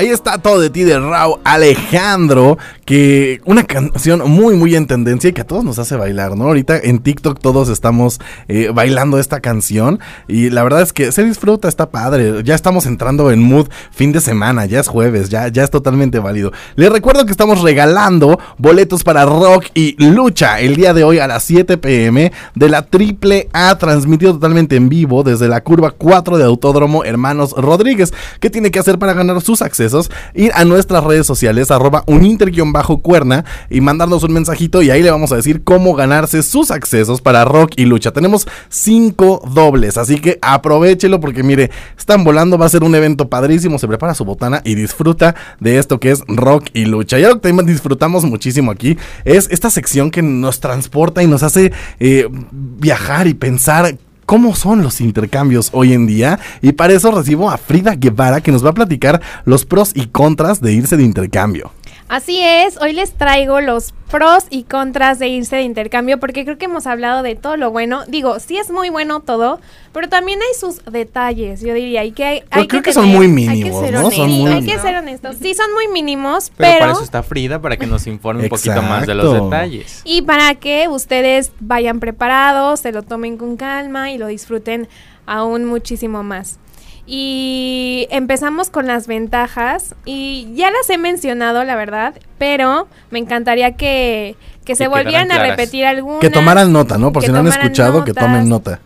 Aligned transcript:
Ahí 0.00 0.08
está 0.08 0.38
todo 0.38 0.58
de 0.58 0.70
ti 0.70 0.84
de 0.84 0.98
Raúl 0.98 1.40
Alejandro, 1.44 2.56
que 2.86 3.42
una 3.44 3.64
canción 3.64 4.30
muy 4.30 4.56
muy 4.56 4.74
en 4.74 4.86
tendencia 4.86 5.28
y 5.28 5.34
que 5.34 5.42
a 5.42 5.46
todos 5.46 5.62
nos 5.62 5.78
hace 5.78 5.94
bailar, 5.94 6.38
¿no? 6.38 6.44
Ahorita 6.44 6.78
en 6.78 7.00
TikTok 7.00 7.38
todos 7.38 7.68
estamos 7.68 8.18
eh, 8.48 8.70
bailando 8.72 9.18
esta 9.18 9.40
canción 9.40 10.00
y 10.26 10.48
la 10.48 10.62
verdad 10.62 10.80
es 10.80 10.94
que 10.94 11.12
se 11.12 11.22
disfruta, 11.22 11.68
está 11.68 11.90
padre. 11.90 12.42
Ya 12.44 12.54
estamos 12.54 12.86
entrando 12.86 13.30
en 13.30 13.42
mood 13.42 13.68
fin 13.90 14.10
de 14.10 14.22
semana, 14.22 14.64
ya 14.64 14.80
es 14.80 14.88
jueves, 14.88 15.28
ya, 15.28 15.48
ya 15.48 15.64
es 15.64 15.70
totalmente 15.70 16.18
válido. 16.18 16.50
Les 16.76 16.90
recuerdo 16.90 17.26
que 17.26 17.32
estamos 17.32 17.60
regalando 17.60 18.40
boletos 18.56 19.04
para 19.04 19.26
rock 19.26 19.66
y 19.74 20.02
lucha 20.02 20.60
el 20.60 20.76
día 20.76 20.94
de 20.94 21.04
hoy 21.04 21.18
a 21.18 21.26
las 21.26 21.44
7 21.44 21.76
pm 21.76 22.32
de 22.54 22.68
la 22.70 22.86
Triple 22.86 23.50
A, 23.52 23.76
transmitido 23.76 24.32
totalmente 24.32 24.76
en 24.76 24.88
vivo 24.88 25.24
desde 25.24 25.46
la 25.46 25.60
curva 25.60 25.90
4 25.90 26.38
de 26.38 26.44
Autódromo 26.44 27.04
Hermanos 27.04 27.52
Rodríguez. 27.52 28.14
¿Qué 28.40 28.48
tiene 28.48 28.70
que 28.70 28.78
hacer 28.78 28.98
para 28.98 29.12
ganar 29.12 29.42
sus 29.42 29.60
accesos? 29.60 29.89
Ir 30.34 30.52
a 30.54 30.64
nuestras 30.64 31.04
redes 31.04 31.26
sociales, 31.26 31.70
arroba 31.70 32.04
uninter-cuerna 32.06 33.44
y 33.68 33.80
mandarnos 33.80 34.22
un 34.22 34.32
mensajito 34.32 34.82
y 34.82 34.90
ahí 34.90 35.02
le 35.02 35.10
vamos 35.10 35.32
a 35.32 35.36
decir 35.36 35.62
cómo 35.64 35.94
ganarse 35.94 36.42
sus 36.42 36.70
accesos 36.70 37.20
para 37.20 37.44
rock 37.44 37.72
y 37.76 37.84
lucha. 37.84 38.12
Tenemos 38.12 38.46
cinco 38.68 39.42
dobles, 39.52 39.96
así 39.96 40.20
que 40.20 40.38
aprovechelo 40.42 41.20
porque 41.20 41.42
mire, 41.42 41.70
están 41.98 42.24
volando, 42.24 42.58
va 42.58 42.66
a 42.66 42.70
ser 42.70 42.84
un 42.84 42.94
evento 42.94 43.28
padrísimo, 43.28 43.78
se 43.78 43.88
prepara 43.88 44.14
su 44.14 44.24
botana 44.24 44.62
y 44.64 44.74
disfruta 44.74 45.34
de 45.60 45.78
esto 45.78 46.00
que 46.00 46.10
es 46.10 46.22
rock 46.28 46.66
y 46.72 46.84
lucha. 46.84 47.18
Y 47.18 47.24
algo 47.24 47.40
que 47.40 47.48
también 47.48 47.66
disfrutamos 47.66 48.24
muchísimo 48.24 48.70
aquí 48.70 48.96
es 49.24 49.48
esta 49.50 49.70
sección 49.70 50.10
que 50.10 50.22
nos 50.22 50.60
transporta 50.60 51.22
y 51.22 51.26
nos 51.26 51.42
hace 51.42 51.72
eh, 51.98 52.28
viajar 52.50 53.26
y 53.26 53.34
pensar 53.34 53.96
cómo 54.30 54.54
son 54.54 54.84
los 54.84 55.00
intercambios 55.00 55.70
hoy 55.72 55.92
en 55.92 56.06
día 56.06 56.38
y 56.62 56.70
para 56.70 56.92
eso 56.92 57.10
recibo 57.10 57.50
a 57.50 57.58
Frida 57.58 57.96
Guevara 57.96 58.40
que 58.40 58.52
nos 58.52 58.64
va 58.64 58.70
a 58.70 58.74
platicar 58.74 59.20
los 59.44 59.64
pros 59.64 59.90
y 59.92 60.06
contras 60.06 60.60
de 60.60 60.72
irse 60.72 60.96
de 60.96 61.02
intercambio. 61.02 61.72
Así 62.10 62.42
es, 62.42 62.76
hoy 62.78 62.92
les 62.92 63.12
traigo 63.12 63.60
los 63.60 63.94
pros 64.10 64.46
y 64.50 64.64
contras 64.64 65.20
de 65.20 65.28
irse 65.28 65.54
de 65.54 65.62
intercambio 65.62 66.18
porque 66.18 66.44
creo 66.44 66.58
que 66.58 66.64
hemos 66.64 66.88
hablado 66.88 67.22
de 67.22 67.36
todo 67.36 67.56
lo 67.56 67.70
bueno. 67.70 68.02
Digo, 68.08 68.40
sí 68.40 68.56
es 68.56 68.68
muy 68.68 68.90
bueno 68.90 69.20
todo, 69.20 69.60
pero 69.92 70.08
también 70.08 70.40
hay 70.42 70.58
sus 70.58 70.84
detalles, 70.86 71.60
yo 71.60 71.72
diría. 71.72 72.02
Y 72.02 72.10
que 72.10 72.24
hay, 72.24 72.42
hay 72.50 72.66
creo 72.66 72.82
que, 72.82 72.92
son 72.92 73.06
muy 73.10 73.28
mínimos, 73.28 73.88
¿no? 73.92 74.10
Son 74.10 74.28
muy, 74.28 74.50
hay 74.50 74.66
que 74.66 74.76
ser 74.80 74.96
honestos. 74.96 75.36
Sí, 75.40 75.54
son 75.54 75.72
muy 75.72 75.86
mínimos, 75.86 76.50
pero... 76.56 76.72
Pero 76.72 76.80
para 76.80 76.92
eso 76.94 77.04
está 77.04 77.22
Frida, 77.22 77.62
para 77.62 77.76
que 77.76 77.86
nos 77.86 78.04
informe 78.08 78.42
un 78.42 78.48
poquito 78.48 78.82
más 78.82 79.06
de 79.06 79.14
los 79.14 79.32
detalles. 79.32 80.02
Y 80.02 80.22
para 80.22 80.56
que 80.56 80.88
ustedes 80.88 81.52
vayan 81.60 82.00
preparados, 82.00 82.80
se 82.80 82.90
lo 82.90 83.04
tomen 83.04 83.36
con 83.36 83.56
calma 83.56 84.10
y 84.10 84.18
lo 84.18 84.26
disfruten 84.26 84.88
aún 85.26 85.64
muchísimo 85.64 86.24
más. 86.24 86.58
Y 87.06 88.06
empezamos 88.10 88.70
con 88.70 88.86
las 88.86 89.06
ventajas 89.06 89.94
y 90.04 90.48
ya 90.54 90.70
las 90.70 90.88
he 90.90 90.98
mencionado, 90.98 91.64
la 91.64 91.74
verdad, 91.74 92.14
pero 92.38 92.88
me 93.10 93.18
encantaría 93.18 93.72
que, 93.72 94.36
se 94.66 94.86
volvieran 94.86 95.32
a 95.32 95.42
repetir 95.42 95.84
algunas. 95.84 96.20
Que 96.20 96.30
tomaran 96.30 96.72
nota, 96.72 96.96
¿no? 96.96 97.12
Por 97.12 97.24
si 97.24 97.32
no 97.32 97.38
han 97.38 97.48
escuchado, 97.48 98.04
que 98.04 98.14
tomen 98.14 98.48
nota. 98.48 98.80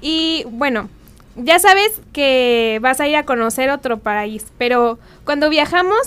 Y 0.00 0.44
bueno, 0.50 0.88
ya 1.36 1.58
sabes 1.58 2.00
que 2.12 2.78
vas 2.82 3.00
a 3.00 3.06
ir 3.06 3.16
a 3.16 3.24
conocer 3.24 3.70
otro 3.70 3.98
país, 3.98 4.46
pero 4.58 4.98
cuando 5.24 5.48
viajamos 5.48 5.98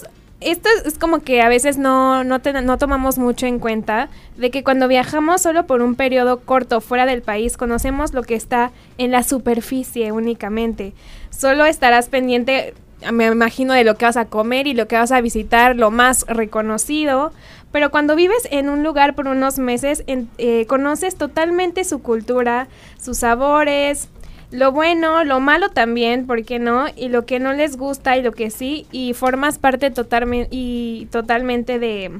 esto 0.46 0.70
es 0.86 0.98
como 0.98 1.20
que 1.20 1.42
a 1.42 1.50
veces 1.50 1.78
no, 1.78 2.24
no, 2.24 2.40
no 2.40 2.78
tomamos 2.78 3.18
mucho 3.18 3.46
en 3.46 3.60
cuenta 3.60 4.10
de 4.38 4.52
que 4.52 4.64
cuando 4.64 4.88
viajamos 4.88 5.42
solo 5.42 5.66
por 5.66 5.82
un 5.82 5.96
periodo 5.96 6.40
corto 6.42 6.82
fuera 6.82 7.06
del 7.06 7.22
país 7.22 7.58
conocemos 7.58 8.14
lo 8.14 8.24
que 8.24 8.36
está 8.36 8.72
en 8.98 9.12
la 9.12 9.24
superficie 9.24 10.12
únicamente. 10.12 10.94
Solo 11.30 11.66
estarás 11.66 12.10
pendiente, 12.10 12.74
me 13.12 13.26
imagino, 13.26 13.74
de 13.74 13.84
lo 13.84 13.96
que 13.96 14.06
vas 14.06 14.18
a 14.18 14.26
comer 14.26 14.68
y 14.68 14.74
lo 14.74 14.88
que 14.88 14.96
vas 14.96 15.12
a 15.12 15.22
visitar, 15.22 15.76
lo 15.76 15.92
más 15.92 16.26
reconocido. 16.28 17.34
Pero 17.72 17.90
cuando 17.90 18.16
vives 18.16 18.48
en 18.52 18.70
un 18.70 18.84
lugar 18.84 19.16
por 19.16 19.28
unos 19.28 19.58
meses, 19.58 20.03
eh, 20.06 20.66
conoces 20.68 21.16
totalmente 21.16 21.84
su 21.84 22.03
cultura, 22.03 22.68
sus 23.02 23.18
sabores, 23.18 24.09
lo 24.53 24.72
bueno, 24.72 25.24
lo 25.24 25.40
malo 25.40 25.69
también, 25.69 26.28
¿por 26.28 26.46
qué 26.46 26.59
no? 26.59 26.86
Y 26.96 27.09
lo 27.09 27.25
que 27.25 27.40
no 27.40 27.53
les 27.53 27.75
gusta 27.75 28.18
y 28.18 28.22
lo 28.22 28.34
que 28.34 28.52
sí, 28.52 28.86
y 28.91 29.14
formas 29.14 29.58
parte 29.58 29.90
totalmente 29.90 30.47
y 30.52 31.08
totalmente 31.12 31.80
de, 31.80 32.12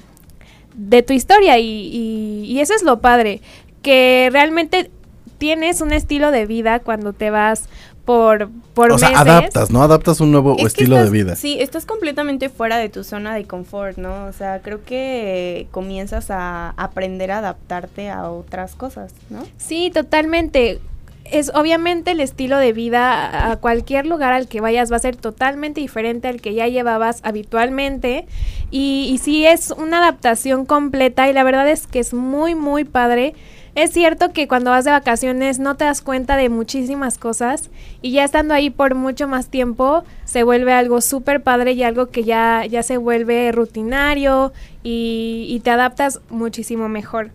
de 0.74 1.04
tu 1.04 1.14
historia 1.14 1.60
y, 1.60 2.44
y, 2.44 2.60
eso 2.60 2.74
es 2.74 2.82
lo 2.82 3.02
padre, 3.02 3.42
que 3.84 4.30
realmente 4.32 4.90
tienes 5.38 5.80
un 5.82 5.94
estilo 5.94 6.32
de 6.32 6.48
vida 6.48 6.80
cuando 6.80 7.14
te 7.14 7.30
vas 7.30 7.66
por, 8.04 8.50
por 8.74 8.92
o 8.92 8.98
sea, 8.98 9.10
adaptas, 9.10 9.70
¿no? 9.70 9.84
Adaptas 9.84 10.20
un 10.20 10.32
nuevo 10.32 10.58
estilo 10.58 10.96
de 11.04 11.12
vida. 11.12 11.36
Sí, 11.36 11.58
estás 11.62 11.86
completamente 11.86 12.50
fuera 12.50 12.78
de 12.78 12.90
tu 12.90 13.04
zona 13.04 13.36
de 13.36 13.46
confort, 13.46 13.98
¿no? 13.98 14.26
O 14.26 14.34
sea, 14.34 14.60
creo 14.64 14.84
que 14.84 15.68
comienzas 15.70 16.32
a 16.32 16.72
aprender 16.72 17.30
a 17.30 17.38
adaptarte 17.38 18.10
a 18.10 18.32
otras 18.32 18.74
cosas, 18.74 19.14
¿no? 19.30 19.46
Sí, 19.58 19.92
totalmente 19.94 20.82
es 21.26 21.52
obviamente 21.56 22.12
el 22.12 22.20
estilo 22.20 22.58
de 22.58 22.74
vida 22.74 23.52
a 23.52 23.58
cualquier 23.58 24.06
lugar 24.06 24.34
al 24.34 24.48
que 24.48 24.62
vayas 24.62 24.92
va 24.92 24.98
a 24.98 25.00
ser 25.00 25.16
totalmente 25.16 25.82
diferente 25.82 26.28
al 26.28 26.42
que 26.42 26.54
ya 26.54 26.68
llevabas 26.68 27.22
habitualmente 27.24 28.26
y, 28.72 29.10
y 29.12 29.18
sí 29.20 29.46
es 29.46 29.72
una 29.72 30.00
adaptación 30.00 30.66
completa 30.66 31.30
y 31.30 31.34
la 31.34 31.44
verdad 31.44 31.68
es 31.70 31.88
que 31.88 32.00
es 32.00 32.14
muy 32.14 32.56
muy 32.56 32.84
padre. 32.84 33.34
Es 33.76 33.92
cierto 33.92 34.34
que 34.34 34.48
cuando 34.48 34.70
vas 34.70 34.86
de 34.86 34.92
vacaciones 34.92 35.58
no 35.58 35.76
te 35.76 35.86
das 35.86 36.02
cuenta 36.02 36.38
de 36.38 36.50
muchísimas 36.50 37.18
cosas 37.18 37.72
y 38.04 38.12
ya 38.12 38.24
estando 38.24 38.54
ahí 38.54 38.70
por 38.70 38.94
mucho 38.94 39.28
más 39.28 39.50
tiempo 39.50 40.04
se 40.26 40.44
vuelve 40.44 40.74
algo 40.74 41.02
súper 41.02 41.42
padre 41.42 41.72
y 41.72 41.82
algo 41.82 42.10
que 42.10 42.24
ya, 42.24 42.66
ya 42.68 42.84
se 42.84 42.98
vuelve 42.98 43.52
rutinario 43.52 44.54
y, 44.84 45.48
y 45.50 45.60
te 45.62 45.72
adaptas 45.72 46.22
muchísimo 46.30 46.88
mejor. 46.88 47.32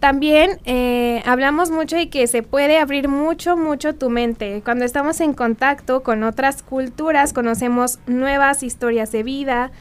También 0.00 0.60
eh, 0.64 1.22
hablamos 1.26 1.70
mucho 1.70 1.96
de 1.96 2.08
que 2.08 2.26
se 2.28 2.44
puede 2.44 2.78
abrir 2.78 3.08
mucho, 3.08 3.56
mucho 3.56 3.96
tu 3.96 4.10
mente. 4.10 4.62
Cuando 4.64 4.84
estamos 4.84 5.20
en 5.20 5.34
contacto 5.34 6.04
con 6.04 6.22
otras 6.22 6.62
culturas, 6.62 7.32
conocemos 7.32 7.98
nuevas 8.06 8.62
historias 8.62 9.10
de 9.10 9.24
vida, 9.24 9.72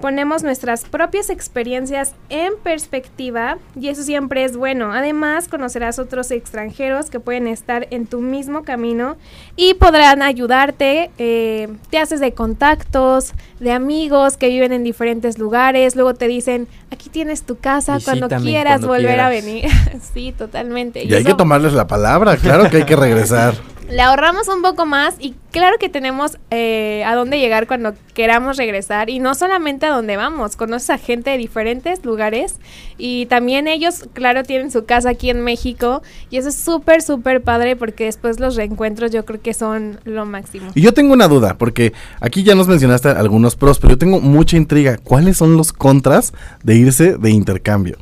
ponemos 0.00 0.42
nuestras 0.42 0.84
propias 0.84 1.30
experiencias 1.30 2.14
en 2.28 2.52
perspectiva 2.62 3.58
y 3.80 3.88
eso 3.88 4.02
siempre 4.02 4.44
es 4.44 4.56
bueno. 4.56 4.92
Además, 4.92 5.48
conocerás 5.48 5.98
otros 5.98 6.30
extranjeros 6.30 7.10
que 7.10 7.20
pueden 7.20 7.46
estar 7.46 7.86
en 7.90 8.06
tu 8.06 8.20
mismo 8.20 8.62
camino 8.62 9.16
y 9.56 9.74
podrán 9.74 10.22
ayudarte. 10.22 11.10
Eh, 11.18 11.68
te 11.90 11.98
haces 11.98 12.20
de 12.20 12.32
contactos, 12.32 13.32
de 13.60 13.72
amigos 13.72 14.36
que 14.36 14.48
viven 14.48 14.72
en 14.72 14.84
diferentes 14.84 15.38
lugares. 15.38 15.96
Luego 15.96 16.14
te 16.14 16.28
dicen, 16.28 16.68
aquí 16.90 17.08
tienes 17.08 17.42
tu 17.42 17.56
casa 17.56 17.98
cuando 18.04 18.28
quieras 18.28 18.84
volver 18.84 19.20
a 19.20 19.28
venir. 19.28 19.70
sí, 20.14 20.32
totalmente. 20.36 21.04
Y, 21.04 21.14
hay 21.14 21.24
que 21.24 21.34
tomarles 21.34 21.72
la 21.72 21.86
palabra, 21.86 22.36
claro 22.36 22.68
que 22.70 22.78
hay 22.78 22.84
que 22.84 22.96
regresar. 22.96 23.54
le 23.88 24.02
ahorramos 24.02 24.48
un 24.48 24.62
poco 24.62 24.84
más 24.84 25.14
y 25.20 25.34
claro 25.52 25.76
que 25.78 25.88
tenemos 25.88 26.38
eh, 26.50 27.04
a 27.06 27.14
dónde 27.14 27.38
llegar 27.38 27.66
cuando 27.66 27.94
queramos 28.14 28.56
regresar 28.56 29.10
y 29.10 29.20
no 29.20 29.34
solamente 29.34 29.86
a 29.86 29.90
dónde 29.90 30.16
vamos, 30.16 30.56
conoces 30.56 30.90
a 30.90 30.98
gente 30.98 31.30
de 31.30 31.38
diferentes 31.38 32.04
lugares 32.04 32.56
y 32.98 33.26
también 33.26 33.68
ellos, 33.68 34.08
claro, 34.12 34.42
tienen 34.42 34.70
su 34.70 34.84
casa 34.84 35.10
aquí 35.10 35.30
en 35.30 35.42
México 35.42 36.02
y 36.30 36.38
eso 36.38 36.48
es 36.48 36.56
súper, 36.56 37.02
súper 37.02 37.42
padre 37.42 37.76
porque 37.76 38.04
después 38.04 38.40
los 38.40 38.56
reencuentros 38.56 39.12
yo 39.12 39.24
creo 39.24 39.40
que 39.40 39.54
son 39.54 40.00
lo 40.04 40.26
máximo. 40.26 40.70
Y 40.74 40.80
yo 40.80 40.92
tengo 40.92 41.12
una 41.12 41.28
duda, 41.28 41.56
porque 41.56 41.92
aquí 42.20 42.42
ya 42.42 42.54
nos 42.54 42.68
mencionaste 42.68 43.10
algunos 43.10 43.56
pros, 43.56 43.78
pero 43.78 43.92
yo 43.92 43.98
tengo 43.98 44.20
mucha 44.20 44.56
intriga. 44.56 44.98
¿Cuáles 44.98 45.36
son 45.36 45.56
los 45.56 45.72
contras 45.72 46.32
de 46.62 46.74
irse 46.74 47.16
de 47.16 47.30
intercambio? 47.30 47.98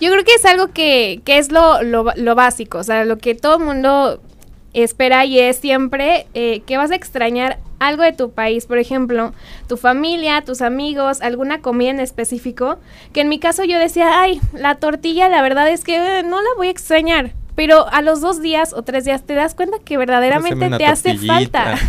Yo 0.00 0.10
creo 0.10 0.24
que 0.24 0.34
es 0.34 0.44
algo 0.44 0.68
que, 0.68 1.22
que 1.24 1.38
es 1.38 1.50
lo, 1.50 1.82
lo, 1.82 2.04
lo, 2.16 2.34
básico, 2.34 2.78
o 2.78 2.84
sea, 2.84 3.04
lo 3.06 3.16
que 3.16 3.34
todo 3.34 3.56
el 3.56 3.64
mundo 3.64 4.20
espera 4.82 5.24
y 5.24 5.38
es 5.38 5.56
siempre 5.56 6.26
eh, 6.34 6.60
que 6.66 6.76
vas 6.76 6.90
a 6.90 6.94
extrañar 6.94 7.58
algo 7.78 8.02
de 8.02 8.12
tu 8.12 8.30
país, 8.30 8.66
por 8.66 8.78
ejemplo, 8.78 9.32
tu 9.68 9.76
familia, 9.76 10.42
tus 10.42 10.62
amigos, 10.62 11.20
alguna 11.20 11.60
comida 11.60 11.90
en 11.90 12.00
específico, 12.00 12.78
que 13.12 13.20
en 13.20 13.28
mi 13.28 13.38
caso 13.38 13.64
yo 13.64 13.78
decía, 13.78 14.20
ay, 14.20 14.40
la 14.52 14.76
tortilla, 14.76 15.28
la 15.28 15.42
verdad 15.42 15.68
es 15.68 15.84
que 15.84 15.96
eh, 15.96 16.22
no 16.22 16.40
la 16.40 16.48
voy 16.56 16.68
a 16.68 16.70
extrañar, 16.70 17.32
pero 17.54 17.88
a 17.90 18.02
los 18.02 18.20
dos 18.20 18.40
días 18.40 18.72
o 18.74 18.82
tres 18.82 19.04
días 19.04 19.22
te 19.22 19.34
das 19.34 19.54
cuenta 19.54 19.78
que 19.84 19.96
verdaderamente 19.96 20.70
te 20.70 20.86
hace 20.86 21.18
falta. 21.18 21.78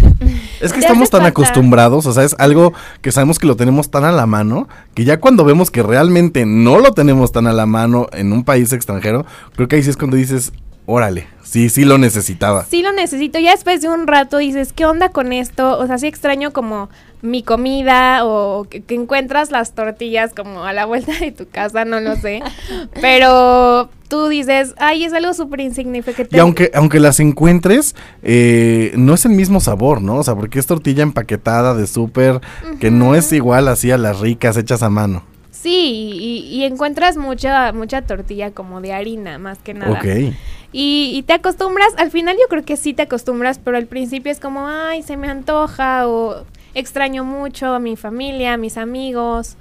Es 0.60 0.74
que 0.74 0.80
estamos 0.80 1.12
tan 1.12 1.24
acostumbrados, 1.24 2.08
o 2.08 2.14
sea, 2.14 2.24
es 2.24 2.36
algo 2.40 2.74
que 3.02 3.12
sabemos 3.12 3.38
que 3.38 3.46
lo 3.46 3.56
tenemos 3.56 3.92
tan 3.92 4.06
a 4.06 4.12
la 4.12 4.26
mano, 4.26 4.68
que 4.96 5.06
ya 5.06 5.20
cuando 5.20 5.46
vemos 5.46 5.70
que 5.70 5.84
realmente 5.84 6.48
no 6.48 6.80
lo 6.80 6.94
tenemos 6.94 7.32
tan 7.32 7.46
a 7.46 7.54
la 7.54 7.68
mano 7.68 8.08
en 8.12 8.34
un 8.34 8.44
país 8.44 8.74
extranjero, 8.74 9.24
creo 9.56 9.68
que 9.68 9.76
ahí 9.76 9.84
sí 9.84 9.92
es 9.92 9.98
cuando 9.98 10.18
dices, 10.18 10.52
órale, 10.88 11.28
sí, 11.44 11.70
sí 11.70 11.86
lo 11.86 12.00
necesitaba. 12.00 12.66
Sí 12.66 12.82
lo 12.82 12.92
necesito. 12.94 13.38
Ya 13.38 13.52
después 13.52 13.82
de 13.82 13.90
un 13.90 14.08
rato 14.08 14.38
dices, 14.38 14.74
¿qué 14.74 14.86
onda 14.86 15.10
con 15.10 15.32
esto? 15.34 15.78
O 15.78 15.86
sea, 15.86 16.00
sí 16.00 16.08
extraño 16.08 16.52
como 16.52 16.90
mi 17.22 17.44
comida 17.44 18.26
o 18.26 18.66
que, 18.70 18.82
que 18.82 18.96
encuentras 18.96 19.52
las 19.52 19.74
tortillas 19.74 20.34
como 20.34 20.64
a 20.64 20.74
la 20.74 20.86
vuelta 20.86 21.12
de 21.20 21.32
tu 21.32 21.48
casa, 21.48 21.84
no 21.84 22.00
lo 22.00 22.16
sé. 22.16 22.42
Pero 23.02 23.90
tú 24.08 24.30
dices, 24.30 24.76
ay, 24.78 25.04
es 25.04 25.14
algo 25.14 25.34
súper 25.34 25.60
insignificante. 25.60 26.38
Y 26.38 26.40
aunque, 26.40 26.72
aunque 26.74 27.02
las 27.02 27.20
encuentres, 27.20 27.94
eh, 28.24 28.94
no 28.96 29.14
es 29.14 29.26
el 29.26 29.34
mismo 29.34 29.60
sabor, 29.60 30.02
¿no? 30.02 30.16
O 30.16 30.24
sea, 30.24 30.36
porque 30.36 30.58
es 30.58 30.68
tortilla 30.68 31.04
empaquetada 31.04 31.74
de 31.74 31.86
súper, 31.86 32.40
que 32.80 32.92
no 32.92 33.14
es 33.14 33.32
igual 33.34 33.68
así 33.68 33.92
a 33.92 33.98
las 33.98 34.20
ricas 34.22 34.56
hechas 34.56 34.84
a 34.84 34.90
mano. 34.90 35.24
Sí, 35.52 36.14
y, 36.14 36.38
y 36.56 36.64
encuentras 36.64 37.18
mucha, 37.18 37.74
mucha 37.74 38.04
tortilla 38.04 38.52
como 38.52 38.80
de 38.80 38.94
harina, 38.94 39.38
más 39.38 39.58
que 39.58 39.74
nada. 39.74 39.92
Ok. 39.92 40.34
Y, 40.74 41.12
y 41.16 41.24
te 41.24 41.34
acostumbras, 41.34 41.94
al 41.98 42.12
final 42.12 42.36
yo 42.36 42.48
creo 42.50 42.64
que 42.66 42.76
sí 42.78 42.94
te 42.94 43.04
acostumbras, 43.04 43.60
pero 43.60 43.78
al 43.78 43.86
principio 43.86 44.32
es 44.32 44.40
como, 44.40 44.68
ay, 44.68 45.02
se 45.04 45.16
me 45.18 45.30
antoja 45.30 46.08
o 46.08 46.44
extraño 46.76 47.24
mucho 47.24 47.68
a 47.74 47.80
mi 47.80 47.96
familia, 47.96 48.54
a 48.54 48.58
mis 48.58 48.78
amigos. 48.78 49.56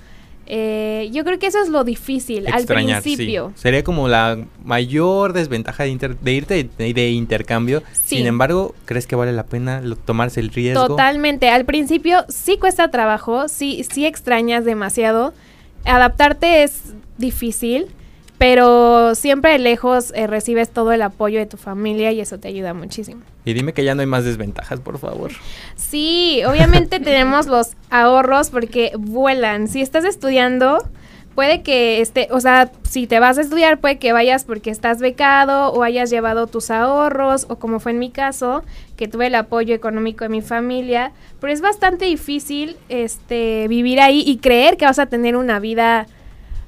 Eh, 0.49 1.09
yo 1.13 1.25
creo 1.25 1.41
que 1.41 1.49
eso 1.49 1.61
es 1.61 1.69
lo 1.71 1.83
difícil 1.83 2.47
Extrañar, 2.47 2.99
al 2.99 3.03
principio. 3.03 3.53
sí. 3.57 3.63
Sería 3.63 3.83
como 3.83 4.07
la 4.07 4.39
mayor 4.65 5.33
desventaja 5.33 5.83
de, 5.83 5.89
inter- 5.89 6.17
de 6.21 6.33
irte 6.33 6.69
de, 6.79 6.95
de 6.95 7.11
intercambio. 7.11 7.83
Sí. 7.93 8.19
Sin 8.19 8.27
embargo, 8.27 8.73
¿crees 8.85 9.09
que 9.09 9.17
vale 9.17 9.33
la 9.33 9.43
pena 9.45 9.81
lo- 9.81 9.97
tomarse 9.97 10.39
el 10.39 10.51
riesgo? 10.51 10.87
Totalmente. 10.87 11.49
Al 11.49 11.65
principio 11.65 12.25
sí 12.29 12.59
cuesta 12.59 12.91
trabajo, 12.93 13.49
sí, 13.49 13.85
sí 13.91 14.07
extrañas 14.07 14.65
demasiado. 14.65 15.35
Adaptarte 15.85 16.63
es 16.63 16.81
difícil, 17.19 17.87
pero 18.39 19.15
siempre 19.15 19.53
de 19.53 19.59
lejos 19.59 20.13
eh, 20.15 20.27
recibes 20.27 20.71
todo 20.71 20.93
el 20.93 21.03
apoyo 21.03 21.39
de 21.39 21.47
tu 21.47 21.57
familia 21.57 22.13
y 22.13 22.21
eso 22.21 22.39
te 22.39 22.49
ayuda 22.49 22.75
muchísimo. 22.75 23.23
Y 23.45 23.55
dime 23.55 23.73
que 23.73 23.85
ya 23.85 23.95
no 23.95 24.03
hay 24.03 24.07
más 24.07 24.25
desventajas, 24.25 24.81
por 24.81 24.99
favor. 24.99 25.31
Sí, 25.77 26.43
obviamente 26.47 27.01
tenemos 27.01 27.47
los 27.47 27.73
ahorros 27.91 28.51
porque 28.51 28.93
vuelan. 28.99 29.69
Si 29.69 29.81
estás 29.81 30.05
estudiando, 30.05 30.87
puede 31.35 31.63
que 31.63 32.01
esté, 32.01 32.29
o 32.31 32.41
sea, 32.41 32.73
si 32.83 33.07
te 33.07 33.21
vas 33.21 33.39
a 33.39 33.43
estudiar, 33.43 33.79
puede 33.79 33.99
que 33.99 34.13
vayas 34.13 34.45
porque 34.45 34.71
estás 34.71 34.99
becado 34.99 35.73
o 35.73 35.83
hayas 35.83 36.11
llevado 36.11 36.47
tus 36.47 36.71
ahorros, 36.71 37.47
o 37.49 37.57
como 37.57 37.79
fue 37.79 37.93
en 37.93 37.99
mi 37.99 38.11
caso, 38.11 38.65
que 38.97 39.07
tuve 39.07 39.29
el 39.29 39.35
apoyo 39.35 39.75
económico 39.75 40.25
de 40.25 40.31
mi 40.31 40.43
familia. 40.43 41.13
Pero 41.41 41.53
es 41.53 41.61
bastante 41.61 42.05
difícil 42.05 42.77
este 42.89 43.67
vivir 43.69 44.01
ahí 44.01 44.25
y 44.27 44.39
creer 44.39 44.77
que 44.77 44.85
vas 44.87 44.99
a 44.99 45.07
tener 45.07 45.37
una 45.37 45.59
vida 45.59 46.07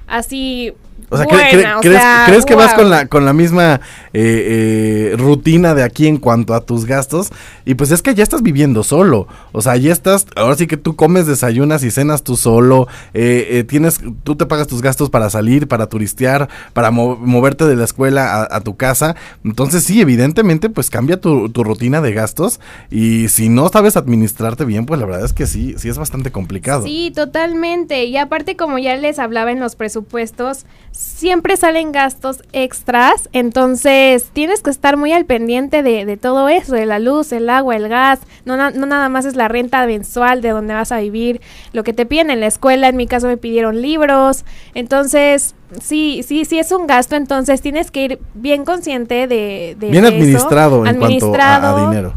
así. 0.07 0.73
O 1.09 1.17
sea, 1.17 1.25
buena, 1.25 1.49
¿cre- 1.49 1.63
cre- 1.63 1.77
o 1.77 1.81
¿crees, 1.81 1.97
sea, 2.01 2.23
crees 2.27 2.45
que 2.45 2.55
vas 2.55 2.73
con 2.73 2.89
la, 2.89 3.07
con 3.07 3.25
la 3.25 3.33
misma 3.33 3.81
eh, 4.13 5.11
eh, 5.13 5.15
rutina 5.17 5.73
de 5.73 5.83
aquí 5.83 6.07
en 6.07 6.17
cuanto 6.17 6.53
a 6.53 6.61
tus 6.61 6.85
gastos? 6.85 7.29
Y 7.65 7.75
pues 7.75 7.91
es 7.91 8.01
que 8.01 8.13
ya 8.15 8.23
estás 8.23 8.41
viviendo 8.43 8.83
solo. 8.83 9.27
O 9.51 9.61
sea, 9.61 9.75
ya 9.77 9.91
estás, 9.91 10.27
ahora 10.35 10.55
sí 10.55 10.67
que 10.67 10.77
tú 10.77 10.95
comes, 10.95 11.25
desayunas 11.27 11.83
y 11.83 11.91
cenas 11.91 12.23
tú 12.23 12.37
solo. 12.37 12.87
eh, 13.13 13.47
eh, 13.51 13.63
tienes, 13.63 13.99
tú 14.23 14.35
te 14.35 14.45
pagas 14.45 14.67
tus 14.67 14.81
gastos 14.81 15.09
para 15.09 15.29
salir, 15.29 15.67
para 15.67 15.87
turistear, 15.87 16.47
para 16.73 16.91
mo- 16.91 17.15
moverte 17.17 17.65
de 17.65 17.75
la 17.75 17.83
escuela 17.85 18.41
a, 18.43 18.57
a 18.57 18.61
tu 18.61 18.75
casa. 18.77 19.15
Entonces 19.43 19.83
sí, 19.83 20.01
evidentemente 20.01 20.69
pues 20.69 20.89
cambia 20.89 21.19
tu, 21.19 21.49
tu 21.49 21.63
rutina 21.63 22.01
de 22.01 22.13
gastos. 22.13 22.59
Y 22.91 23.27
si 23.29 23.49
no 23.49 23.69
sabes 23.69 23.97
administrarte 23.97 24.65
bien, 24.65 24.85
pues 24.85 24.99
la 24.99 25.05
verdad 25.05 25.25
es 25.25 25.33
que 25.33 25.47
sí, 25.47 25.75
sí 25.77 25.89
es 25.89 25.97
bastante 25.97 26.31
complicado. 26.31 26.83
Sí, 26.85 27.11
totalmente. 27.15 28.05
Y 28.05 28.17
aparte, 28.17 28.55
como 28.55 28.77
ya 28.79 28.95
les 28.95 29.19
hablaba 29.19 29.51
en 29.51 29.59
los 29.59 29.75
presupuestos, 29.75 30.65
siempre 30.99 31.55
salen 31.55 31.93
gastos 31.93 32.43
extras. 32.51 33.29
Entonces, 33.31 34.25
tienes 34.33 34.61
que 34.61 34.69
estar 34.69 34.97
muy 34.97 35.13
al 35.13 35.23
pendiente 35.25 35.81
de, 35.81 36.05
de 36.05 36.17
todo 36.17 36.49
eso, 36.49 36.75
de 36.75 36.85
la 36.85 36.99
luz, 36.99 37.31
el 37.31 37.49
agua, 37.49 37.77
el 37.77 37.87
gas. 37.87 38.19
No, 38.43 38.57
na- 38.57 38.71
no 38.71 38.85
nada 38.85 39.07
más 39.07 39.23
es 39.23 39.37
la 39.37 39.47
renta 39.47 39.85
mensual 39.85 40.41
de 40.41 40.49
donde 40.49 40.73
vas 40.73 40.91
a 40.91 40.99
vivir, 40.99 41.39
lo 41.71 41.83
que 41.85 41.93
te 41.93 42.05
piden 42.05 42.31
en 42.31 42.41
la 42.41 42.47
escuela. 42.47 42.89
En 42.89 42.97
mi 42.97 43.07
caso 43.07 43.27
me 43.27 43.37
pidieron 43.37 43.81
libros. 43.81 44.43
Entonces, 44.73 45.55
sí, 45.81 46.21
sí, 46.27 46.43
sí 46.43 46.59
es 46.59 46.71
un 46.73 46.85
gasto. 46.85 47.15
Entonces, 47.15 47.61
tienes 47.61 47.91
que 47.91 48.03
ir 48.03 48.19
bien 48.33 48.65
consciente 48.65 49.27
de, 49.27 49.77
de 49.79 49.89
Bien 49.89 50.03
de 50.03 50.09
eso. 50.09 50.17
administrado 50.17 50.85
en 50.85 50.97
cuanto 50.97 51.05
a- 51.05 51.05
a, 51.05 51.05
Administrado. 51.05 51.89
dinero. 51.89 52.13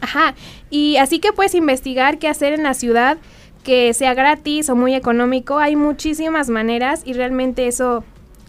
Ajá, 0.00 0.34
y 0.70 0.96
así 0.96 1.18
que 1.18 1.32
puedes 1.32 1.54
investigar 1.54 2.18
qué 2.18 2.26
hacer 2.26 2.54
en 2.54 2.62
la 2.62 2.72
ciudad 2.74 3.18
que 3.64 3.92
sea 3.94 4.14
gratis 4.14 4.68
o 4.70 4.76
muy 4.76 4.94
económico. 4.94 5.58
Hay 5.58 5.76
muchísimas 5.76 6.48
maneras 6.48 7.02
y 7.04 7.12
realmente 7.12 7.66
eso, 7.66 8.04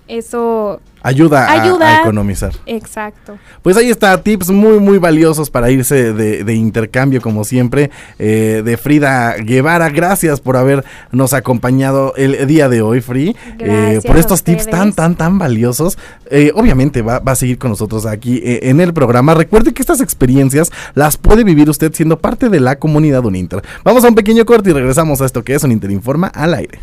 eso, 0.07 0.79
Ayuda, 1.03 1.47
a- 1.47 1.63
Ayuda. 1.63 1.97
a 1.97 2.01
economizar. 2.01 2.51
exacto. 2.65 3.37
Pues 3.61 3.75
ahí 3.77 3.89
está, 3.89 4.21
tips 4.21 4.49
muy, 4.49 4.79
muy 4.79 4.97
valiosos 4.97 5.49
para 5.49 5.71
irse 5.71 6.13
de, 6.13 6.43
de 6.43 6.53
intercambio, 6.53 7.21
como 7.21 7.43
siempre, 7.43 7.89
eh, 8.19 8.61
de 8.63 8.77
Frida 8.77 9.35
Guevara. 9.37 9.89
Gracias 9.89 10.39
por 10.41 10.57
habernos 10.57 11.33
acompañado 11.33 12.13
el 12.17 12.45
día 12.47 12.69
de 12.69 12.81
hoy, 12.81 13.01
Free, 13.01 13.35
eh, 13.59 13.99
por 14.05 14.17
a 14.17 14.19
estos 14.19 14.43
tips 14.43 14.67
tan, 14.69 14.93
tan, 14.93 15.15
tan 15.15 15.37
valiosos. 15.39 15.97
Eh, 16.29 16.51
obviamente 16.55 17.01
va, 17.01 17.19
va 17.19 17.31
a 17.33 17.35
seguir 17.35 17.57
con 17.57 17.71
nosotros 17.71 18.05
aquí 18.05 18.41
eh, 18.43 18.59
en 18.69 18.79
el 18.81 18.93
programa. 18.93 19.33
Recuerde 19.33 19.73
que 19.73 19.81
estas 19.81 20.01
experiencias 20.01 20.71
las 20.93 21.17
puede 21.17 21.43
vivir 21.43 21.69
usted 21.69 21.93
siendo 21.93 22.19
parte 22.19 22.49
de 22.49 22.59
la 22.59 22.77
comunidad 22.77 23.25
Uninter. 23.25 23.61
Vamos 23.83 24.03
a 24.03 24.07
un 24.07 24.15
pequeño 24.15 24.45
corte 24.45 24.69
y 24.69 24.73
regresamos 24.73 25.21
a 25.21 25.25
esto 25.25 25.43
que 25.43 25.55
es 25.55 25.63
un 25.63 25.71
Interinforma 25.71 26.27
al 26.27 26.53
aire. 26.53 26.79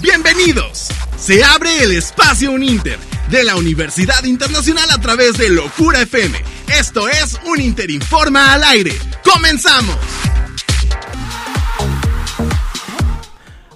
Bienvenidos. 0.00 0.88
Se 1.16 1.44
abre 1.44 1.82
el 1.84 1.92
espacio 1.92 2.50
Uninter 2.50 2.98
de 3.30 3.44
la 3.44 3.56
Universidad 3.56 4.24
Internacional 4.24 4.90
a 4.90 4.98
través 5.00 5.38
de 5.38 5.48
Locura 5.48 6.02
FM. 6.02 6.42
Esto 6.78 7.08
es 7.08 7.38
un 7.46 7.60
Interinforma 7.60 8.52
al 8.52 8.64
aire. 8.64 8.98
¡Comenzamos! 9.24 9.96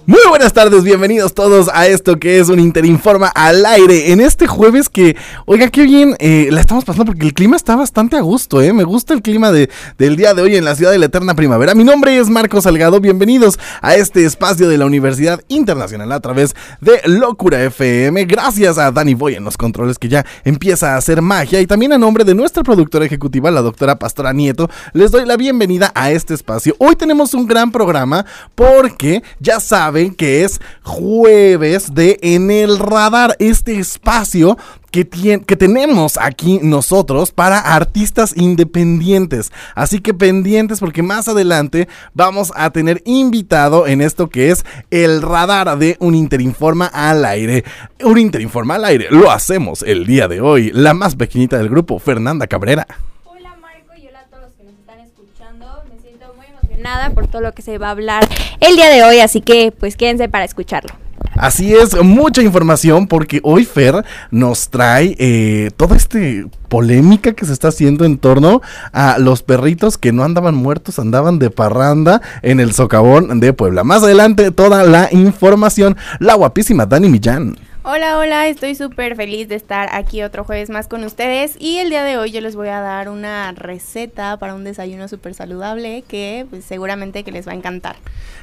Muy 0.09 0.21
buenas 0.29 0.53
tardes, 0.53 0.85
bienvenidos 0.85 1.33
todos 1.33 1.69
a 1.73 1.85
esto 1.85 2.17
que 2.17 2.39
es 2.39 2.47
un 2.47 2.61
Interinforma 2.61 3.27
al 3.27 3.65
aire. 3.65 4.13
En 4.13 4.21
este 4.21 4.47
jueves 4.47 4.87
que, 4.87 5.17
oiga, 5.45 5.67
qué 5.67 5.83
bien 5.83 6.15
eh, 6.19 6.47
la 6.49 6.61
estamos 6.61 6.85
pasando 6.85 7.11
porque 7.11 7.25
el 7.25 7.33
clima 7.33 7.57
está 7.57 7.75
bastante 7.75 8.15
a 8.15 8.21
gusto, 8.21 8.61
¿eh? 8.61 8.71
Me 8.71 8.85
gusta 8.85 9.13
el 9.13 9.21
clima 9.21 9.51
de, 9.51 9.69
del 9.97 10.15
día 10.15 10.33
de 10.33 10.43
hoy 10.43 10.55
en 10.55 10.63
la 10.63 10.77
ciudad 10.77 10.91
de 10.91 10.97
la 10.97 11.07
eterna 11.07 11.35
primavera. 11.35 11.75
Mi 11.75 11.83
nombre 11.83 12.17
es 12.17 12.29
Marco 12.29 12.61
Salgado, 12.61 13.01
bienvenidos 13.01 13.59
a 13.81 13.95
este 13.95 14.23
espacio 14.23 14.69
de 14.69 14.77
la 14.77 14.85
Universidad 14.85 15.41
Internacional 15.49 16.09
a 16.13 16.21
través 16.21 16.55
de 16.79 17.01
Locura 17.03 17.61
FM. 17.61 18.23
Gracias 18.27 18.77
a 18.77 18.89
Dani 18.93 19.13
Boy 19.13 19.35
en 19.35 19.43
los 19.43 19.57
controles 19.57 19.99
que 19.99 20.07
ya 20.07 20.25
empieza 20.45 20.93
a 20.93 20.97
hacer 20.99 21.21
magia 21.21 21.59
y 21.59 21.67
también 21.67 21.91
a 21.91 21.97
nombre 21.97 22.23
de 22.23 22.33
nuestra 22.33 22.63
productora 22.63 23.03
ejecutiva, 23.03 23.51
la 23.51 23.61
doctora 23.61 23.99
Pastora 23.99 24.31
Nieto, 24.31 24.69
les 24.93 25.11
doy 25.11 25.25
la 25.25 25.35
bienvenida 25.35 25.91
a 25.95 26.11
este 26.11 26.33
espacio. 26.33 26.77
Hoy 26.77 26.95
tenemos 26.95 27.33
un 27.33 27.45
gran 27.45 27.73
programa 27.73 28.25
porque 28.55 29.21
ya 29.41 29.59
saben 29.59 29.96
que 30.05 30.43
es 30.43 30.61
jueves 30.83 31.93
de 31.95 32.19
En 32.21 32.51
el 32.51 32.77
Radar, 32.77 33.35
este 33.39 33.79
espacio 33.79 34.57
que, 34.91 35.07
que 35.07 35.55
tenemos 35.55 36.17
aquí 36.17 36.59
nosotros 36.61 37.31
para 37.31 37.59
artistas 37.59 38.33
independientes. 38.35 39.51
Así 39.73 39.99
que 39.99 40.13
pendientes 40.13 40.79
porque 40.79 41.01
más 41.01 41.27
adelante 41.27 41.87
vamos 42.13 42.51
a 42.55 42.69
tener 42.69 43.01
invitado 43.05 43.87
en 43.87 44.01
esto 44.01 44.29
que 44.29 44.51
es 44.51 44.65
el 44.91 45.21
radar 45.21 45.77
de 45.79 45.97
un 45.99 46.13
Interinforma 46.13 46.85
al 46.85 47.25
aire. 47.25 47.63
Un 48.03 48.19
Interinforma 48.19 48.75
al 48.75 48.85
aire, 48.85 49.07
lo 49.09 49.31
hacemos 49.31 49.81
el 49.81 50.05
día 50.05 50.27
de 50.27 50.41
hoy. 50.41 50.71
La 50.73 50.93
más 50.93 51.15
pequeñita 51.15 51.57
del 51.57 51.69
grupo, 51.69 51.97
Fernanda 51.97 52.45
Cabrera. 52.45 52.87
Hola 53.25 53.55
Marco 53.59 53.93
y 53.99 54.07
hola 54.07 54.19
a 54.19 54.25
todos 54.25 54.43
los 54.43 54.53
que 54.53 54.63
nos 54.63 54.73
están 54.73 54.99
escuchando. 54.99 55.83
Me 55.91 55.99
siento 55.99 56.33
muy 56.35 56.45
emocionada 56.45 57.09
por 57.09 57.27
todo 57.27 57.41
lo 57.41 57.53
que 57.53 57.63
se 57.63 57.79
va 57.79 57.87
a 57.87 57.91
hablar 57.91 58.27
el 58.59 58.75
día 58.75 58.89
de 58.89 59.03
hoy, 59.03 59.19
así 59.19 59.41
que 59.41 59.73
pues 59.77 59.95
quédense 59.95 60.29
para 60.29 60.45
escucharlo. 60.45 60.93
Así 61.35 61.73
es, 61.73 61.95
mucha 62.03 62.41
información 62.41 63.07
porque 63.07 63.41
hoy 63.43 63.63
Fer 63.63 64.03
nos 64.31 64.69
trae 64.69 65.15
eh, 65.19 65.69
toda 65.77 65.95
esta 65.95 66.19
polémica 66.67 67.33
que 67.33 67.45
se 67.45 67.53
está 67.53 67.67
haciendo 67.67 68.05
en 68.05 68.17
torno 68.17 68.61
a 68.91 69.19
los 69.19 69.43
perritos 69.43 69.97
que 69.99 70.11
no 70.11 70.23
andaban 70.23 70.55
muertos, 70.55 70.97
andaban 70.97 71.37
de 71.37 71.51
parranda 71.51 72.21
en 72.41 72.59
el 72.59 72.73
socavón 72.73 73.39
de 73.39 73.53
Puebla. 73.53 73.83
Más 73.83 74.03
adelante 74.03 74.49
toda 74.49 74.83
la 74.83 75.09
información, 75.11 75.95
la 76.19 76.33
guapísima 76.33 76.87
Dani 76.87 77.07
Millán. 77.07 77.55
Hola, 77.89 78.17
hola, 78.17 78.49
estoy 78.49 78.75
súper 78.75 79.15
feliz 79.15 79.47
de 79.47 79.55
estar 79.55 79.87
aquí 79.93 80.21
otro 80.21 80.43
jueves 80.43 80.69
más 80.69 80.89
con 80.89 81.05
ustedes 81.05 81.55
y 81.57 81.77
el 81.77 81.89
día 81.89 82.03
de 82.03 82.17
hoy 82.17 82.33
yo 82.33 82.41
les 82.41 82.53
voy 82.53 82.67
a 82.67 82.81
dar 82.81 83.07
una 83.07 83.53
receta 83.53 84.35
para 84.35 84.55
un 84.55 84.65
desayuno 84.65 85.07
súper 85.07 85.33
saludable 85.33 86.03
que 86.05 86.45
pues, 86.49 86.65
seguramente 86.65 87.23
que 87.23 87.31
les 87.31 87.47
va 87.47 87.53
a 87.53 87.55
encantar. 87.55 87.95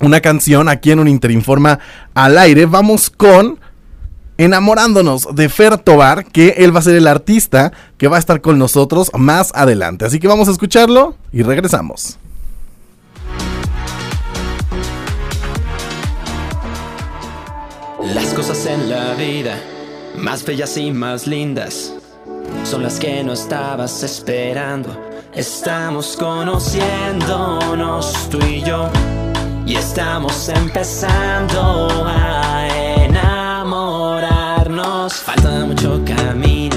una 0.00 0.20
canción 0.20 0.68
aquí 0.68 0.90
en 0.90 0.98
un 0.98 1.08
Interinforma 1.08 1.78
al 2.12 2.36
aire. 2.36 2.66
Vamos 2.66 3.08
con 3.08 3.58
enamorándonos 4.36 5.34
de 5.34 5.48
Fer 5.48 5.78
Tobar, 5.78 6.26
que 6.26 6.48
él 6.58 6.74
va 6.74 6.80
a 6.80 6.82
ser 6.82 6.96
el 6.96 7.06
artista 7.06 7.72
que 7.96 8.08
va 8.08 8.16
a 8.16 8.18
estar 8.18 8.42
con 8.42 8.58
nosotros 8.58 9.10
más 9.16 9.52
adelante. 9.54 10.04
Así 10.04 10.20
que 10.20 10.28
vamos 10.28 10.48
a 10.48 10.50
escucharlo 10.50 11.16
y 11.32 11.42
regresamos. 11.42 12.18
Las 18.12 18.34
cosas 18.34 18.66
en 18.66 18.90
la 18.90 19.14
vida, 19.14 19.58
más 20.18 20.44
bellas 20.44 20.76
y 20.76 20.90
más 20.90 21.26
lindas, 21.26 21.94
son 22.64 22.82
las 22.82 23.00
que 23.00 23.24
no 23.24 23.32
estabas 23.32 24.02
esperando 24.02 25.13
Estamos 25.36 26.16
conociéndonos 26.16 28.28
tú 28.30 28.38
y 28.46 28.62
yo. 28.62 28.88
Y 29.66 29.74
estamos 29.74 30.48
empezando 30.48 31.88
a 32.06 32.68
enamorarnos. 33.04 35.14
Falta 35.14 35.66
mucho 35.66 36.00
camino, 36.04 36.76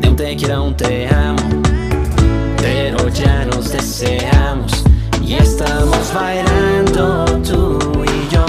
de 0.00 0.08
un 0.08 0.16
te 0.16 0.34
quiero 0.34 0.56
a 0.56 0.62
un 0.62 0.76
te 0.76 1.06
amo, 1.14 1.62
pero 2.56 3.06
ya 3.08 3.44
nos 3.44 3.70
deseamos. 3.70 4.82
Y 5.22 5.34
estamos 5.34 6.12
bailando 6.12 7.24
tú 7.42 7.78
y 8.04 8.28
yo. 8.34 8.44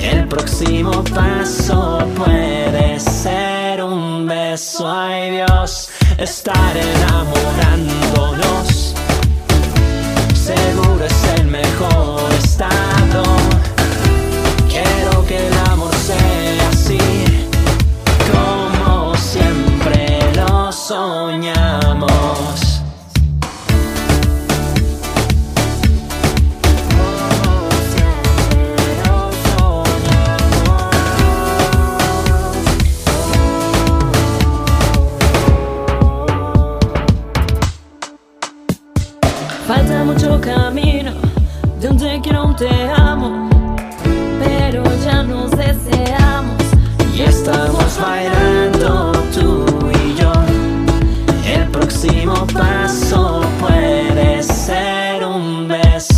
El 0.00 0.28
próximo 0.28 1.02
paso 1.12 1.98
puede 2.16 3.00
ser 3.00 3.82
un 3.82 4.28
beso, 4.28 4.88
ay 4.88 5.32
Dios 5.32 5.90
estar 6.20 6.76
enamorándonos. 6.76 8.69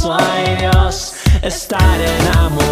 Dios, 0.02 1.14
estar 1.42 2.00
enamorándonos. 2.00 2.71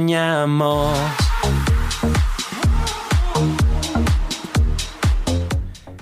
soñamos. 0.00 0.79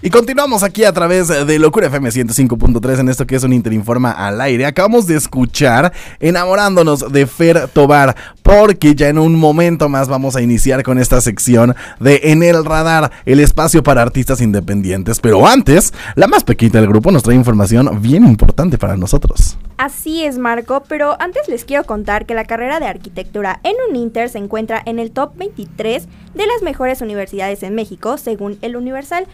Y 0.08 0.10
continuamos 0.10 0.62
aquí 0.62 0.84
a 0.84 0.92
través 0.94 1.28
de 1.28 1.58
Locura 1.58 1.88
FM 1.88 2.08
105.3 2.08 3.00
en 3.00 3.10
esto 3.10 3.26
que 3.26 3.36
es 3.36 3.42
un 3.42 3.52
Interinforma 3.52 4.10
al 4.10 4.40
aire. 4.40 4.64
Acabamos 4.64 5.06
de 5.06 5.16
escuchar 5.16 5.92
Enamorándonos 6.18 7.12
de 7.12 7.26
Fer 7.26 7.68
Tobar, 7.68 8.16
porque 8.42 8.94
ya 8.94 9.08
en 9.08 9.18
un 9.18 9.34
momento 9.34 9.90
más 9.90 10.08
vamos 10.08 10.34
a 10.34 10.40
iniciar 10.40 10.82
con 10.82 10.98
esta 10.98 11.20
sección 11.20 11.76
de 12.00 12.20
En 12.22 12.42
el 12.42 12.64
Radar, 12.64 13.12
el 13.26 13.38
espacio 13.38 13.82
para 13.82 14.00
artistas 14.00 14.40
independientes. 14.40 15.20
Pero 15.20 15.46
antes, 15.46 15.92
la 16.14 16.26
más 16.26 16.42
pequeñita 16.42 16.80
del 16.80 16.88
grupo 16.88 17.12
nos 17.12 17.22
trae 17.22 17.36
información 17.36 18.00
bien 18.00 18.24
importante 18.24 18.78
para 18.78 18.96
nosotros. 18.96 19.58
Así 19.76 20.24
es, 20.24 20.38
Marco, 20.38 20.84
pero 20.88 21.20
antes 21.20 21.48
les 21.48 21.66
quiero 21.66 21.84
contar 21.84 22.24
que 22.24 22.32
la 22.32 22.46
carrera 22.46 22.80
de 22.80 22.86
arquitectura 22.86 23.60
en 23.62 23.74
Uninter 23.90 24.30
se 24.30 24.38
encuentra 24.38 24.82
en 24.86 25.00
el 25.00 25.10
top 25.10 25.36
23 25.36 26.08
de 26.34 26.46
las 26.46 26.62
mejores 26.62 27.02
universidades 27.02 27.62
en 27.62 27.74
México, 27.74 28.16
según 28.16 28.56
el 28.62 28.74
Universal. 28.74 29.26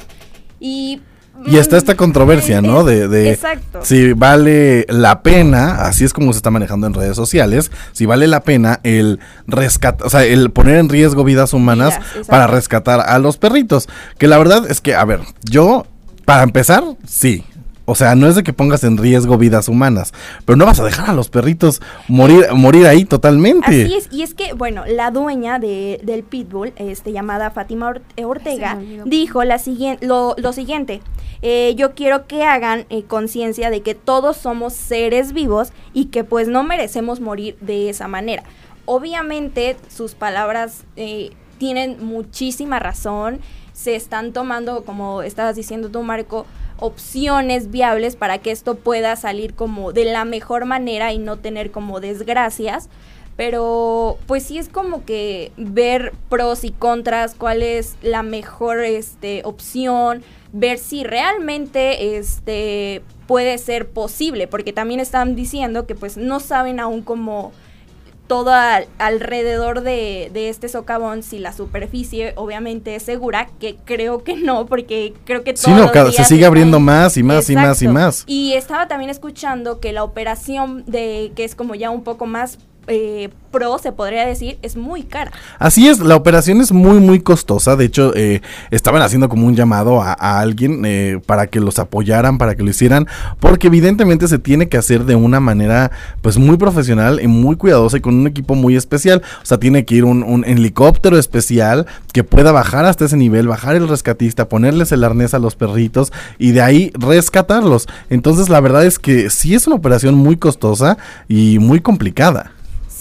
Y 0.61 1.00
Y 1.47 1.57
está 1.57 1.76
esta 1.76 1.95
mm, 1.95 1.97
controversia, 1.97 2.62
¿no? 2.62 2.85
De, 2.85 3.09
de 3.09 3.33
Exacto. 3.33 3.81
si 3.83 4.12
vale 4.12 4.87
la 4.88 5.23
pena, 5.23 5.87
así 5.87 6.04
es 6.04 6.12
como 6.12 6.33
se 6.33 6.37
está 6.37 6.50
manejando 6.50 6.87
en 6.87 6.95
redes 6.95 7.16
sociales, 7.16 7.73
si 7.92 8.07
vale 8.07 8.28
la 8.28 8.40
pena 8.40 8.81
el 8.85 9.19
rescatar, 9.47 10.07
o 10.07 10.11
sea, 10.11 10.25
el 10.25 10.50
poner 10.50 10.76
en 10.76 10.88
riesgo 10.88 11.25
vidas 11.25 11.52
humanas 11.52 11.99
para 12.28 12.47
rescatar 12.47 13.00
a 13.00 13.19
los 13.19 13.38
perritos. 13.38 13.88
Que 14.19 14.28
la 14.28 14.38
verdad 14.38 14.71
es 14.71 14.81
que, 14.81 14.95
a 14.95 15.04
ver, 15.04 15.21
yo, 15.42 15.87
para 16.25 16.45
empezar, 16.45 16.85
sí. 17.04 17.45
O 17.85 17.95
sea, 17.97 18.15
no 18.15 18.29
es 18.29 18.37
de 18.37 18.43
que 18.45 18.53
pongas 18.53 18.85
en 18.85 18.97
riesgo 18.97 19.37
vidas 19.39 19.69
humanas, 19.69 20.12
pero 20.45 20.57
no 20.57 20.65
vas 20.67 20.79
a 20.79 20.85
dejar 20.85 21.11
a 21.11 21.12
los 21.15 21.29
perritos 21.29 21.83
morir, 22.09 22.47
morir 22.55 22.87
ahí 22.87 23.05
totalmente. 23.05 23.67
Así 23.67 23.95
es, 23.95 24.09
y 24.12 24.23
es 24.23 24.35
que, 24.35 24.53
bueno, 24.53 24.85
la 24.87 25.11
dueña 25.11 25.59
de, 25.59 26.01
del 26.05 26.23
Pitbull, 26.23 26.73
este, 26.77 27.11
llamada 27.12 27.51
Fátima 27.51 27.89
Or- 27.89 28.03
Ortega, 28.25 28.79
dijo 29.05 29.43
la 29.45 29.59
siguien- 29.59 29.99
lo, 30.01 30.35
lo 30.39 30.53
siguiente, 30.53 31.03
eh, 31.43 31.75
yo 31.77 31.95
quiero 31.95 32.29
que 32.29 32.45
hagan 32.45 32.87
eh, 32.89 33.03
conciencia 33.03 33.69
de 33.69 33.83
que 33.83 33.97
todos 33.97 34.37
somos 34.37 34.75
seres 34.75 35.33
vivos 35.33 35.73
y 35.93 36.05
que 36.07 36.23
pues 36.23 36.47
no 36.47 36.62
merecemos 36.62 37.19
morir 37.21 37.57
de 37.61 37.91
esa 37.91 38.07
manera. 38.07 38.45
Obviamente 38.85 39.77
sus 39.89 40.15
palabras 40.15 40.85
eh, 40.97 41.31
tienen 41.59 41.97
muchísima 42.05 42.78
razón, 42.78 43.41
se 43.73 43.97
están 43.97 44.33
tomando, 44.33 44.85
como 44.85 45.23
estabas 45.23 45.56
diciendo 45.56 45.89
tú, 45.89 46.02
Marco, 46.02 46.47
opciones 46.82 47.71
viables 47.71 48.16
para 48.16 48.38
que 48.38 48.50
esto 48.50 48.75
pueda 48.75 49.14
salir 49.16 49.54
como 49.54 49.92
de 49.92 50.04
la 50.04 50.25
mejor 50.25 50.64
manera 50.64 51.12
y 51.12 51.18
no 51.18 51.38
tener 51.38 51.71
como 51.71 52.00
desgracias. 52.00 52.88
Pero 53.36 54.18
pues 54.26 54.42
sí 54.42 54.58
es 54.58 54.68
como 54.68 55.04
que 55.04 55.52
ver 55.56 56.12
pros 56.28 56.64
y 56.64 56.71
contras, 56.71 57.34
cuál 57.34 57.62
es 57.62 57.97
la 58.02 58.23
mejor 58.23 58.80
este, 58.80 59.42
opción, 59.45 60.23
ver 60.52 60.76
si 60.76 61.02
realmente 61.02 62.18
este, 62.18 63.02
puede 63.26 63.56
ser 63.56 63.88
posible, 63.88 64.49
porque 64.49 64.75
también 64.75 65.00
están 65.00 65.34
diciendo 65.34 65.86
que 65.86 65.95
pues 65.95 66.18
no 66.18 66.40
saben 66.40 66.78
aún 66.78 67.00
cómo 67.00 67.52
todo 68.26 68.52
al- 68.52 68.87
alrededor 68.99 69.82
de, 69.82 70.30
de 70.32 70.49
este 70.49 70.69
socavón, 70.69 71.23
si 71.23 71.39
la 71.39 71.52
superficie 71.52 72.32
obviamente 72.37 72.95
es 72.95 73.02
segura, 73.02 73.49
que 73.61 73.76
creo 73.85 74.25
que 74.25 74.37
no, 74.37 74.67
porque 74.67 75.13
creo 75.25 75.45
que 75.45 75.56
Sí, 75.56 75.67
todos 75.67 75.87
no, 75.87 75.93
cada- 75.93 76.13
se 76.13 76.25
sigue 76.25 76.47
abriendo 76.47 76.80
más 76.80 77.17
y 77.17 77.23
más 77.23 77.50
y 77.50 77.56
más 77.56 77.82
y 77.82 77.89
más. 77.89 78.25
Y 78.26 78.54
estaba 78.54 78.89
también 78.89 79.11
escuchando 79.11 79.80
que 79.80 79.93
la 79.93 80.04
operación 80.04 80.85
de 80.87 81.32
que 81.37 81.45
es 81.45 81.54
como 81.54 81.75
ya 81.75 81.91
un 81.91 82.04
poco 82.04 82.26
más 82.26 82.58
eh, 82.86 83.30
pro, 83.50 83.78
se 83.78 83.92
podría 83.92 84.26
decir, 84.26 84.58
es 84.62 84.76
muy 84.76 85.02
cara. 85.02 85.30
Así 85.58 85.88
es, 85.88 86.00
la 86.00 86.16
operación 86.16 86.60
es 86.60 86.73
muy, 86.73 86.99
muy 87.00 87.21
costosa. 87.21 87.76
De 87.76 87.84
hecho, 87.84 88.12
eh, 88.16 88.40
estaban 88.71 89.02
haciendo 89.02 89.28
como 89.28 89.47
un 89.47 89.54
llamado 89.54 90.02
a, 90.02 90.12
alguien 90.40 90.82
eh, 90.84 91.21
para 91.26 91.47
que 91.47 91.60
los 91.60 91.78
apoyaran, 91.78 92.38
para 92.38 92.54
que 92.54 92.62
lo 92.62 92.71
hicieran, 92.71 93.06
porque 93.40 93.66
evidentemente 93.66 94.26
se 94.26 94.38
tiene 94.38 94.68
que 94.68 94.78
hacer 94.78 95.04
de 95.04 95.14
una 95.14 95.38
manera, 95.38 95.90
pues, 96.23 96.38
muy 96.38 96.56
profesional 96.56 97.21
y 97.23 97.28
muy 97.28 97.56
cuidadosa 97.56 97.99
y 97.99 98.00
con 98.00 98.14
un 98.14 98.26
equipo 98.26 98.54
muy 98.54 98.75
especial. 98.75 99.23
O 99.42 99.47
sea, 99.47 99.58
tiene 99.58 99.84
que 99.84 99.97
ir 99.97 100.04
un 100.04 100.45
helicóptero 100.47 101.18
especial 101.18 101.86
que 102.12 102.25
pueda 102.25 102.52
bajar 102.52 102.84
hasta 102.84 103.04
ese 103.04 103.16
nivel, 103.16 103.49
bajar 103.49 103.76
el 103.76 103.88
rescatista, 103.88 104.49
ponerles 104.49 104.92
el 104.92 105.04
arnés 105.04 105.34
a 105.34 105.38
los 105.38 105.56
perritos 105.56 106.12
y 106.38 106.52
de 106.52 106.62
ahí 106.62 106.92
rescatarlos. 106.95 107.86
Entonces, 108.10 108.49
la 108.49 108.60
verdad 108.60 108.84
es 108.84 108.99
que 108.99 109.30
sí 109.30 109.54
es 109.54 109.66
una 109.66 109.76
operación 109.76 110.14
muy 110.14 110.36
costosa 110.36 110.97
y 111.28 111.58
muy 111.58 111.80
complicada. 111.80 112.52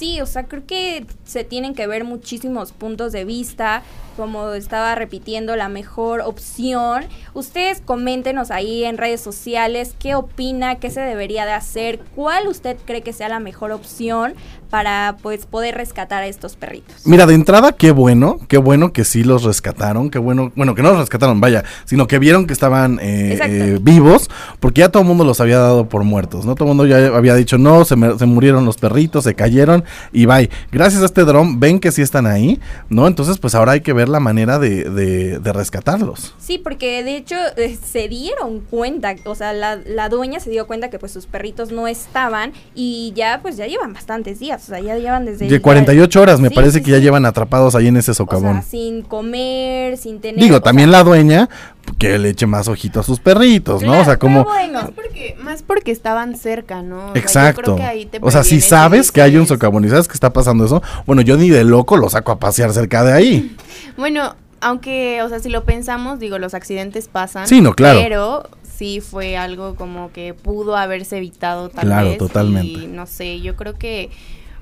Sí, 0.02 0.20
o 0.20 0.26
sea, 0.26 0.46
creo 0.46 0.66
que 0.66 1.06
se 1.26 1.44
tienen 1.44 1.76
que 1.76 1.86
ver 1.86 2.06
muchísimos 2.06 2.72
puntos 2.72 3.12
de 3.12 3.24
vista, 3.24 3.84
como 4.18 4.50
estaba 4.54 4.96
repitiendo, 4.96 5.56
la 5.56 5.70
mejor 5.70 6.22
opción. 6.22 7.04
Ustedes 7.36 7.82
coméntenos 7.86 8.50
ahí 8.50 8.84
en 8.84 8.98
redes 8.98 9.22
sociales 9.22 9.94
qué 10.00 10.16
opina, 10.16 10.80
qué 10.80 10.90
se 10.90 11.02
debería 11.02 11.46
de 11.46 11.52
hacer, 11.52 12.00
cuál 12.16 12.48
usted 12.48 12.78
cree 12.84 13.04
que 13.04 13.14
sea 13.14 13.30
la 13.30 13.40
mejor 13.40 13.72
opción 13.72 14.34
para 14.72 15.18
pues 15.22 15.46
poder 15.46 15.76
rescatar 15.76 16.24
a 16.24 16.28
estos 16.28 16.56
perritos. 16.56 17.06
Mira, 17.06 17.26
de 17.26 17.34
entrada, 17.36 17.74
qué 17.74 17.92
bueno, 17.92 18.40
qué 18.48 18.58
bueno 18.58 18.94
que 18.94 19.04
sí 19.04 19.24
los 19.24 19.44
rescataron, 19.44 20.10
qué 20.10 20.18
bueno, 20.18 20.52
bueno, 20.56 20.74
que 20.76 20.82
no 20.82 20.92
los 20.92 21.00
rescataron, 21.00 21.42
vaya, 21.42 21.64
sino 21.86 22.08
que 22.08 22.20
vieron 22.20 22.48
que 22.48 22.54
estaban 22.54 22.98
eh, 23.02 23.38
eh, 23.44 23.80
vivos, 23.82 24.30
porque 24.62 24.80
ya 24.80 24.90
todo 24.90 25.04
el 25.04 25.10
mundo 25.10 25.26
los 25.26 25.42
había 25.42 25.60
dado 25.60 25.90
por 25.90 26.06
muertos, 26.06 26.46
¿no? 26.46 26.56
Todo 26.56 26.70
el 26.72 26.76
mundo 26.76 26.86
ya 26.86 27.06
había 27.16 27.36
dicho, 27.36 27.58
no, 27.58 27.84
se, 27.86 27.98
me- 27.98 28.18
se 28.18 28.26
murieron 28.26 28.64
los 28.66 28.78
perritos, 28.78 29.26
se 29.26 29.36
cayeron 29.36 29.84
y 30.12 30.26
bye. 30.26 30.50
Gracias 30.72 31.02
a 31.02 31.06
este 31.06 31.24
dron, 31.24 31.60
ven 31.60 31.80
que 31.80 31.92
sí 31.92 32.02
están 32.02 32.26
ahí, 32.28 32.60
¿no? 32.90 33.08
Entonces, 33.08 33.38
pues 33.38 33.56
ahora 33.56 33.74
hay 33.74 33.82
que 33.82 33.94
ver 33.94 34.10
la 34.10 34.20
manera 34.20 34.60
de, 34.60 34.84
de- 34.90 35.40
de 35.40 35.54
rescatarlos. 35.54 36.34
Sí, 36.40 36.58
porque 36.58 37.04
de 37.04 37.18
hecho 37.18 37.36
eh, 37.58 37.78
se 37.84 38.08
dieron 38.08 38.60
cuenta, 38.62 39.16
o 39.26 39.36
sea, 39.36 39.54
la, 39.54 39.78
la 39.86 40.10
dueña 40.10 40.40
se 40.40 40.50
dio 40.50 40.68
cuenta 40.68 40.90
que 40.90 41.00
pues 41.00 41.12
sus 41.12 41.26
perritos 41.26 41.72
no 41.72 41.88
estaban 41.88 42.54
y 42.76 43.14
ya 43.16 43.40
pues 43.42 43.58
ya 43.58 43.68
llevan 43.68 43.94
bastantes 43.94 44.40
días, 44.40 44.64
o 44.64 44.68
sea, 44.68 44.80
ya 44.80 44.98
llevan 44.98 45.26
desde... 45.26 45.48
De 45.48 45.56
el- 45.56 45.62
48 45.62 46.22
horas, 46.22 46.40
me 46.40 46.50
Sí, 46.50 46.56
parece 46.56 46.80
sí, 46.80 46.84
que 46.86 46.92
ya 46.92 46.98
llevan 47.00 47.26
atrapados 47.26 47.76
ahí 47.76 47.88
en 47.88 47.98
ese 47.98 48.12
O 48.12 48.14
socavón. 48.14 48.54
sea, 48.54 48.62
sin 48.64 49.02
comer, 49.04 49.98
sin 49.98 50.20
tener... 50.22 50.40
Digo, 50.44 50.58
o 50.58 50.62
también 50.62 50.90
sea, 50.90 51.00
la 51.00 51.04
dueña, 51.04 51.50
que 51.98 52.18
le 52.20 52.30
eche 52.30 52.46
más 52.46 52.68
ojito 52.68 53.00
a 53.00 53.04
sus 53.04 53.20
perritos, 53.20 53.82
¿no? 53.84 54.00
O 54.00 54.06
sea, 54.06 54.18
como... 54.18 54.44
bueno, 54.44 54.82
Más 54.82 54.92
porque, 54.92 55.36
más 55.42 55.64
porque 55.64 55.92
estaban 55.92 56.36
cerca, 56.36 56.82
¿no? 56.82 56.98
O 56.98 57.02
sea, 57.06 57.14
yo 57.14 57.20
Exacto. 57.20 57.62
creo 57.62 57.76
que 57.78 57.84
ahí 57.84 58.06
te 58.06 58.20
O 58.22 58.32
sea, 58.32 58.44
si 58.44 58.62
sabes 58.62 59.12
que 59.12 59.22
hay 59.22 59.36
un 59.36 59.44
dices- 59.44 59.50
socavón 59.72 59.86
y 59.86 59.90
sabes 59.90 60.08
que 60.08 60.14
está 60.14 60.32
pasando 60.34 60.66
eso, 60.66 60.82
bueno, 61.06 61.22
yo 61.22 61.38
ni 61.38 61.50
de 61.50 61.64
loco 61.64 61.98
lo 61.98 62.10
saco 62.10 62.32
a 62.32 62.40
pasear 62.40 62.72
cerca 62.74 63.04
de 63.04 63.14
ahí. 63.14 63.56
Bueno, 63.98 64.36
aunque, 64.62 65.22
o 65.22 65.28
sea, 65.30 65.40
si 65.40 65.50
lo 65.50 65.64
pensamos, 65.66 66.18
digo, 66.20 66.38
los 66.40 66.54
accidentes 66.54 67.08
pasan. 67.10 67.46
Sí, 67.48 67.62
no, 67.62 67.74
claro. 67.74 68.00
Pero 68.02 68.50
sí 68.64 69.02
fue 69.02 69.36
algo 69.38 69.76
como 69.76 70.12
que 70.14 70.34
pudo 70.34 70.78
haberse 70.78 71.18
evitado 71.18 71.70
tal 71.70 71.86
Claro, 71.88 72.10
vez. 72.10 72.18
totalmente. 72.18 72.84
Y 72.86 72.88
no 72.88 73.06
sé, 73.06 73.42
yo 73.42 73.56
creo 73.58 73.74
que 73.78 74.10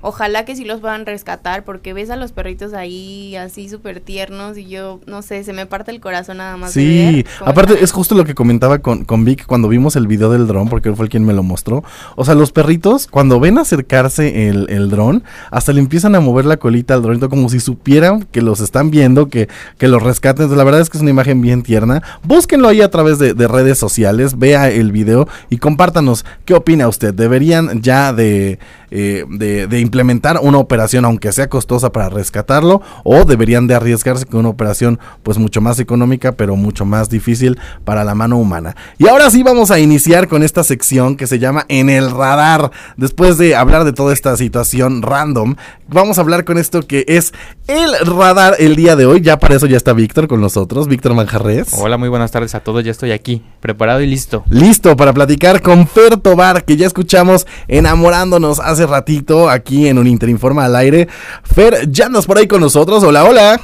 ojalá 0.00 0.44
que 0.44 0.56
sí 0.56 0.64
los 0.64 0.80
puedan 0.80 1.06
rescatar 1.06 1.64
porque 1.64 1.92
ves 1.92 2.10
a 2.10 2.16
los 2.16 2.32
perritos 2.32 2.72
ahí 2.72 3.36
así 3.36 3.68
súper 3.68 4.00
tiernos 4.00 4.56
y 4.58 4.66
yo, 4.66 5.00
no 5.06 5.22
sé, 5.22 5.44
se 5.44 5.52
me 5.52 5.66
parte 5.66 5.90
el 5.90 6.00
corazón 6.00 6.38
nada 6.38 6.56
más. 6.56 6.72
Sí, 6.72 7.24
aparte 7.40 7.72
están. 7.72 7.84
es 7.84 7.92
justo 7.92 8.14
lo 8.14 8.24
que 8.24 8.34
comentaba 8.34 8.78
con, 8.78 9.04
con 9.04 9.24
Vic 9.24 9.46
cuando 9.46 9.68
vimos 9.68 9.96
el 9.96 10.06
video 10.06 10.30
del 10.30 10.46
dron, 10.46 10.68
porque 10.68 10.88
él 10.88 10.96
fue 10.96 11.06
el 11.06 11.10
quien 11.10 11.24
me 11.24 11.32
lo 11.32 11.42
mostró. 11.42 11.84
O 12.16 12.24
sea, 12.24 12.34
los 12.34 12.52
perritos, 12.52 13.06
cuando 13.06 13.40
ven 13.40 13.58
acercarse 13.58 14.48
el, 14.48 14.68
el 14.70 14.90
dron, 14.90 15.24
hasta 15.50 15.72
le 15.72 15.80
empiezan 15.80 16.14
a 16.14 16.20
mover 16.20 16.44
la 16.44 16.56
colita 16.56 16.94
al 16.94 17.02
dronito 17.02 17.28
como 17.28 17.48
si 17.48 17.60
supieran 17.60 18.24
que 18.24 18.42
los 18.42 18.60
están 18.60 18.90
viendo, 18.90 19.28
que, 19.28 19.48
que 19.78 19.88
los 19.88 20.02
rescaten. 20.02 20.44
Entonces, 20.44 20.58
la 20.58 20.64
verdad 20.64 20.80
es 20.80 20.90
que 20.90 20.98
es 20.98 21.02
una 21.02 21.10
imagen 21.10 21.40
bien 21.40 21.62
tierna. 21.62 22.02
Búsquenlo 22.22 22.68
ahí 22.68 22.80
a 22.80 22.90
través 22.90 23.18
de, 23.18 23.34
de 23.34 23.48
redes 23.48 23.78
sociales, 23.78 24.38
vea 24.38 24.70
el 24.70 24.92
video 24.92 25.28
y 25.50 25.58
compártanos 25.58 26.24
qué 26.44 26.54
opina 26.54 26.88
usted. 26.88 27.12
¿Deberían 27.14 27.82
ya 27.82 28.12
de, 28.12 28.58
eh, 28.90 29.24
de, 29.28 29.66
de 29.66 29.80
implementar 29.80 30.38
una 30.42 30.58
operación, 30.58 31.04
aunque 31.04 31.32
sea 31.32 31.48
costosa, 31.48 31.92
para 31.92 32.08
rescatarlo? 32.08 32.82
¿O 33.04 33.24
deberían 33.24 33.66
de 33.66 33.74
arriesgarse 33.74 34.26
con 34.26 34.40
una 34.40 34.48
operación 34.48 34.98
pues 35.22 35.38
mucho 35.38 35.60
más 35.60 35.78
económica, 35.78 36.32
pero 36.32 36.56
mucho 36.56 36.84
más 36.84 37.08
difícil 37.08 37.58
para 37.84 38.04
la 38.04 38.14
mano 38.14 38.38
humana? 38.38 38.76
Y 38.98 39.08
ahora 39.08 39.30
sí 39.30 39.42
vamos 39.42 39.70
a 39.70 39.78
iniciar 39.78 40.28
con 40.28 40.42
esta 40.42 40.64
sección 40.64 41.16
que 41.16 41.26
se 41.26 41.38
llama 41.38 41.64
En 41.68 41.90
el 41.90 42.10
Radar. 42.10 42.70
Después 42.96 43.38
de 43.38 43.54
hablar 43.54 43.84
de 43.84 43.92
toda 43.92 44.12
esta 44.12 44.36
situación 44.36 45.02
random, 45.02 45.56
vamos 45.88 46.18
a 46.18 46.20
hablar 46.20 46.44
con 46.44 46.58
esto 46.58 46.82
que 46.82 47.04
es 47.08 47.32
el 47.66 47.92
radar 48.06 48.56
el 48.58 48.76
día 48.76 48.96
de 48.96 49.06
hoy. 49.06 49.20
Ya 49.20 49.38
para 49.38 49.54
eso 49.54 49.66
ya 49.66 49.76
está 49.76 49.92
Víctor 49.92 50.28
con 50.28 50.40
nosotros, 50.40 50.88
Víctor 50.88 51.14
Manjarres. 51.14 51.74
Hola, 51.74 51.96
muy 51.96 52.08
buenas 52.08 52.30
tardes 52.30 52.54
a 52.54 52.60
todos. 52.60 52.84
Ya 52.84 52.90
estoy 52.90 53.12
aquí, 53.12 53.42
preparado 53.60 54.00
y 54.00 54.06
listo. 54.06 54.44
Listo 54.48 54.96
para 54.96 55.12
platicar 55.12 55.62
con 55.62 55.86
Fer 55.86 56.16
Tobar, 56.16 56.64
que 56.64 56.76
ya 56.76 56.86
escuchamos 56.86 57.46
enamorándonos 57.68 58.60
hace 58.60 58.79
ratito 58.86 59.48
aquí 59.50 59.88
en 59.88 59.98
un 59.98 60.06
Interinforma 60.06 60.64
al 60.64 60.76
aire. 60.76 61.08
Fer, 61.42 61.88
ya 61.90 62.06
andas 62.06 62.26
por 62.26 62.38
ahí 62.38 62.46
con 62.46 62.60
nosotros. 62.60 63.02
Hola, 63.04 63.24
hola. 63.24 63.60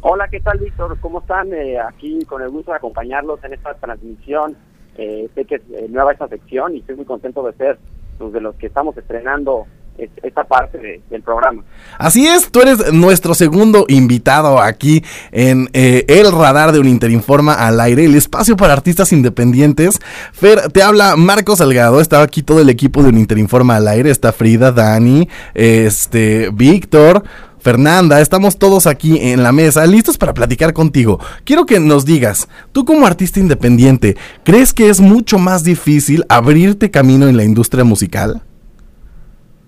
Hola, 0.00 0.28
¿qué 0.28 0.40
tal, 0.40 0.58
Víctor? 0.58 0.98
¿Cómo 1.00 1.20
están? 1.20 1.52
Eh, 1.54 1.78
aquí 1.78 2.24
con 2.26 2.42
el 2.42 2.50
gusto 2.50 2.70
de 2.72 2.76
acompañarlos 2.76 3.42
en 3.44 3.54
esta 3.54 3.74
transmisión. 3.74 4.56
Eh, 4.96 5.28
sé 5.34 5.44
que 5.44 5.56
es 5.56 5.62
eh, 5.72 5.86
nueva 5.88 6.12
esta 6.12 6.28
sección 6.28 6.74
y 6.74 6.80
estoy 6.80 6.96
muy 6.96 7.04
contento 7.04 7.42
de 7.42 7.52
ser 7.54 7.78
pues, 8.18 8.32
de 8.32 8.40
los 8.40 8.54
que 8.56 8.66
estamos 8.66 8.96
estrenando 8.96 9.66
es- 9.66 9.83
esta 10.22 10.44
parte 10.44 10.78
de- 10.78 11.00
del 11.10 11.22
programa. 11.22 11.62
Así 11.98 12.26
es, 12.26 12.50
tú 12.50 12.60
eres 12.60 12.92
nuestro 12.92 13.34
segundo 13.34 13.84
invitado 13.88 14.60
aquí 14.60 15.04
en 15.30 15.68
eh, 15.72 16.04
el 16.08 16.32
radar 16.32 16.72
de 16.72 16.80
un 16.80 16.88
Interinforma 16.88 17.54
al 17.54 17.80
aire, 17.80 18.04
el 18.04 18.14
espacio 18.14 18.56
para 18.56 18.72
artistas 18.72 19.12
independientes. 19.12 19.98
Fer, 20.32 20.70
te 20.72 20.82
habla 20.82 21.16
Marco 21.16 21.54
Salgado, 21.56 22.00
está 22.00 22.22
aquí 22.22 22.42
todo 22.42 22.60
el 22.60 22.68
equipo 22.70 23.02
de 23.02 23.10
un 23.10 23.18
Interinforma 23.18 23.76
al 23.76 23.86
aire, 23.88 24.10
está 24.10 24.32
Frida, 24.32 24.72
Dani, 24.72 25.28
este, 25.54 26.50
Víctor. 26.52 27.22
Fernanda, 27.60 28.20
estamos 28.20 28.58
todos 28.58 28.86
aquí 28.86 29.18
en 29.18 29.42
la 29.42 29.50
mesa, 29.50 29.86
listos 29.86 30.18
para 30.18 30.34
platicar 30.34 30.74
contigo. 30.74 31.18
Quiero 31.44 31.64
que 31.64 31.80
nos 31.80 32.04
digas, 32.04 32.46
tú 32.72 32.84
como 32.84 33.06
artista 33.06 33.40
independiente, 33.40 34.18
¿crees 34.44 34.74
que 34.74 34.90
es 34.90 35.00
mucho 35.00 35.38
más 35.38 35.64
difícil 35.64 36.26
abrirte 36.28 36.90
camino 36.90 37.26
en 37.26 37.38
la 37.38 37.44
industria 37.44 37.82
musical? 37.82 38.42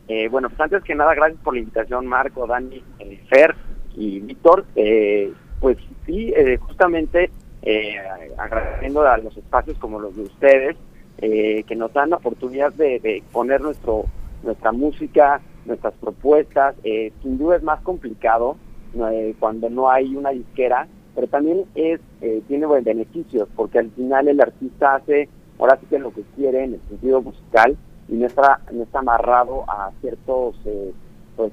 Eh, 0.08 0.28
bueno, 0.28 0.48
pues 0.48 0.60
antes 0.60 0.84
que 0.84 0.94
nada, 0.94 1.14
gracias 1.14 1.40
por 1.42 1.54
la 1.54 1.60
invitación, 1.60 2.06
Marco, 2.06 2.46
Dani, 2.46 2.82
eh, 3.00 3.20
Fer 3.28 3.54
y 3.96 4.20
Víctor. 4.20 4.64
Eh, 4.76 5.32
pues 5.60 5.78
sí, 6.04 6.32
eh, 6.36 6.58
justamente 6.58 7.30
eh, 7.62 7.96
agradeciendo 8.38 9.02
a 9.02 9.18
los 9.18 9.36
espacios 9.36 9.78
como 9.78 9.98
los 9.98 10.14
de 10.16 10.22
ustedes, 10.22 10.76
eh, 11.18 11.64
que 11.64 11.74
nos 11.74 11.92
dan 11.92 12.10
la 12.10 12.16
oportunidad 12.16 12.72
de, 12.74 13.00
de 13.00 13.22
poner 13.32 13.60
nuestro 13.60 14.04
nuestra 14.42 14.70
música, 14.70 15.40
nuestras 15.64 15.94
propuestas. 15.94 16.76
Sin 17.22 17.38
duda 17.38 17.56
es 17.56 17.62
más 17.62 17.80
complicado 17.80 18.56
cuando 19.40 19.68
no 19.70 19.90
hay 19.90 20.14
una 20.14 20.30
disquera, 20.30 20.86
pero 21.14 21.26
también 21.26 21.64
es 21.74 22.00
tiene 22.46 22.66
buen 22.66 22.84
beneficios, 22.84 23.48
porque 23.56 23.80
al 23.80 23.90
final 23.90 24.28
el 24.28 24.40
artista 24.40 24.96
hace 24.96 25.28
ahora 25.58 25.78
sí 25.80 25.86
que 25.86 25.98
lo 25.98 26.12
que 26.12 26.22
quiere 26.36 26.64
en 26.64 26.74
el 26.74 26.80
sentido 26.88 27.22
musical 27.22 27.76
y 28.08 28.14
no 28.14 28.26
está, 28.26 28.60
no 28.72 28.82
está 28.82 29.00
amarrado 29.00 29.64
a 29.68 29.90
ciertos 30.00 30.56
eh, 30.64 30.92
pues, 31.36 31.52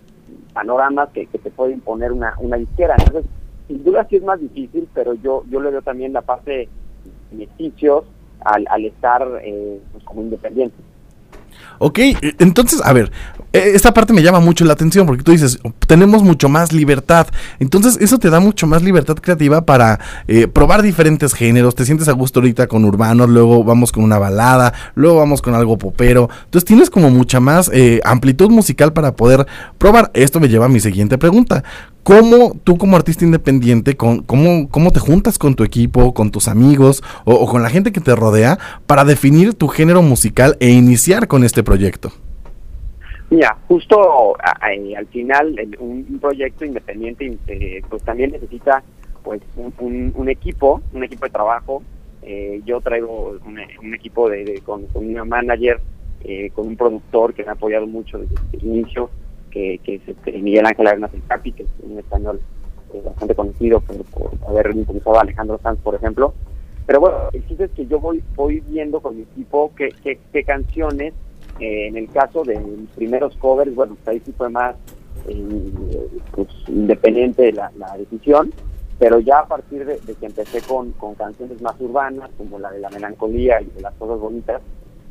panoramas 0.54 1.10
que, 1.10 1.26
que 1.28 1.40
te 1.40 1.50
puede 1.50 1.74
imponer 1.74 2.12
una, 2.12 2.36
una 2.40 2.58
disquera. 2.58 2.96
Entonces, 2.98 3.30
sin 3.68 3.84
duda 3.84 4.06
sí 4.10 4.18
es 4.18 4.24
más 4.24 4.40
difícil, 4.40 4.88
pero 4.94 5.14
yo, 5.16 5.44
yo 5.50 5.60
le 5.60 5.72
veo 5.72 5.82
también 5.82 6.14
la 6.14 6.22
parte 6.22 6.52
de 6.52 6.70
beneficios 7.32 8.06
al, 8.42 8.66
al 8.70 8.86
estar 8.86 9.28
eh, 9.44 9.80
pues, 9.92 10.04
como 10.04 10.22
independiente. 10.22 10.76
Ok, 11.80 12.00
eh, 12.00 12.16
entonces, 12.40 12.82
a 12.86 12.94
ver, 12.94 13.12
esta 13.54 13.94
parte 13.94 14.14
me 14.14 14.24
llama 14.24 14.40
mucho 14.40 14.66
la 14.66 14.74
atención 14.74 15.06
porque 15.06 15.22
tú 15.22 15.32
dices, 15.32 15.60
tenemos 15.86 16.24
mucho 16.24 16.50
más 16.50 16.74
libertad. 16.74 17.28
Entonces, 17.60 17.98
eso 18.02 18.18
te 18.18 18.32
da 18.32 18.40
mucho 18.40 18.66
más 18.66 18.82
libertad 18.82 19.16
creativa 19.16 19.64
para 19.64 20.00
eh, 20.28 20.48
probar 20.48 20.82
diferentes 20.82 21.36
géneros. 21.36 21.76
Te 21.76 21.86
sientes 21.86 22.08
a 22.08 22.14
gusto 22.14 22.40
ahorita 22.40 22.66
con 22.66 22.84
urbanos, 22.84 23.30
luego 23.30 23.64
vamos 23.64 23.92
con 23.92 24.04
una 24.04 24.18
balada, 24.18 24.74
luego 24.96 25.18
vamos 25.18 25.44
con 25.44 25.54
algo 25.54 25.78
popero. 25.78 26.30
Entonces, 26.46 26.66
tienes 26.66 26.90
como 26.90 27.12
mucha 27.12 27.40
más 27.40 27.70
eh, 27.72 28.02
amplitud 28.04 28.50
musical 28.50 28.92
para 28.92 29.16
poder 29.16 29.46
probar. 29.78 30.10
Esto 30.16 30.40
me 30.40 30.50
lleva 30.50 30.66
a 30.66 30.70
mi 30.70 30.80
siguiente 30.80 31.20
pregunta. 31.20 31.64
¿Cómo 32.02 32.60
tú 32.64 32.80
como 32.80 32.98
artista 32.98 33.24
independiente, 33.24 33.96
con, 33.96 34.24
cómo, 34.24 34.68
cómo 34.68 34.92
te 34.92 35.00
juntas 35.00 35.38
con 35.38 35.54
tu 35.54 35.64
equipo, 35.64 36.16
con 36.16 36.32
tus 36.32 36.48
amigos 36.48 37.04
o 37.24 37.48
con 37.48 37.62
la 37.62 37.70
gente 37.70 37.92
que 37.92 38.02
te 38.02 38.16
rodea 38.16 38.58
para 38.88 39.06
definir 39.06 39.54
tu 39.54 39.68
género 39.68 40.02
musical 40.02 40.58
e 40.60 40.72
iniciar 40.72 41.28
con 41.28 41.44
este 41.44 41.62
proyecto? 41.62 42.12
Mira, 43.34 43.58
justo 43.68 44.36
a- 44.40 44.60
al 44.62 45.08
final 45.08 45.56
un, 45.80 46.20
proyecto 46.22 46.66
independiente 46.66 47.36
eh, 47.48 47.82
pues 47.90 48.04
también 48.04 48.30
necesita 48.30 48.84
pues 49.24 49.42
un, 49.58 50.30
equipo, 50.30 50.84
un 50.94 51.04
equipo 51.04 51.26
de 51.26 51.32
trabajo. 51.32 51.82
Eh, 52.22 52.62
yo 52.64 52.80
traigo 52.80 53.40
un, 53.44 53.96
equipo 53.96 54.30
de, 54.30 54.62
con, 54.64 54.86
una 54.94 55.26
manager, 55.26 55.82
eh, 56.24 56.52
con 56.52 56.68
un 56.68 56.78
productor 56.78 57.34
que 57.34 57.42
me 57.42 57.50
ha 57.50 57.54
apoyado 57.54 57.88
mucho 57.88 58.20
desde 58.20 58.36
el 58.52 58.66
inicio, 58.66 59.10
que, 59.50 59.80
que 59.84 59.96
es 59.96 60.08
este, 60.08 60.34
Miguel 60.34 60.68
Ángel 60.68 60.86
Arenas 60.86 61.12
El 61.16 61.24
Capi, 61.24 61.54
que 61.54 61.64
es 61.64 61.70
un 61.82 61.98
español 61.98 62.40
eh, 62.94 63.02
bastante 63.04 63.34
conocido 63.34 63.80
por, 63.80 64.30
haber 64.48 64.76
impulsado 64.76 65.18
a 65.18 65.22
Alejandro 65.22 65.60
Sanz, 65.64 65.80
por 65.80 65.96
ejemplo. 65.96 66.36
Pero 66.86 67.00
bueno, 67.00 67.18
el 67.34 67.48
chiste 67.48 67.64
es 67.64 67.72
que 67.72 67.88
yo 67.88 68.00
voy, 68.00 68.22
voy 68.36 68.60
viendo 68.60 69.00
con 69.00 69.16
mi 69.16 69.24
equipo 69.24 69.72
qué 69.76 70.44
canciones 70.44 71.16
eh, 71.60 71.88
en 71.88 71.98
el 71.98 72.10
caso 72.10 72.44
de 72.44 72.60
mis 72.60 72.90
primeros 72.92 73.36
covers, 73.38 73.74
bueno, 73.76 73.96
pues 73.96 74.08
ahí 74.08 74.22
sí 74.26 74.32
fue 74.38 74.50
más 74.50 74.76
eh, 75.28 76.08
pues, 76.32 76.48
independiente 76.68 77.52
la, 77.54 77.72
la 77.78 77.98
decisión, 77.98 78.52
pero 79.00 79.20
ya 79.20 79.40
a 79.40 79.48
partir 79.48 79.86
de, 79.86 80.00
de 80.00 80.14
que 80.16 80.26
empecé 80.26 80.62
con, 80.62 80.92
con 80.94 81.16
canciones 81.16 81.62
más 81.62 81.76
urbanas, 81.80 82.30
como 82.38 82.60
la 82.60 82.72
de 82.72 82.80
la 82.80 82.90
melancolía 82.90 83.62
y 83.62 83.66
de 83.66 83.82
las 83.82 83.94
cosas 83.96 84.20
bonitas, 84.20 84.62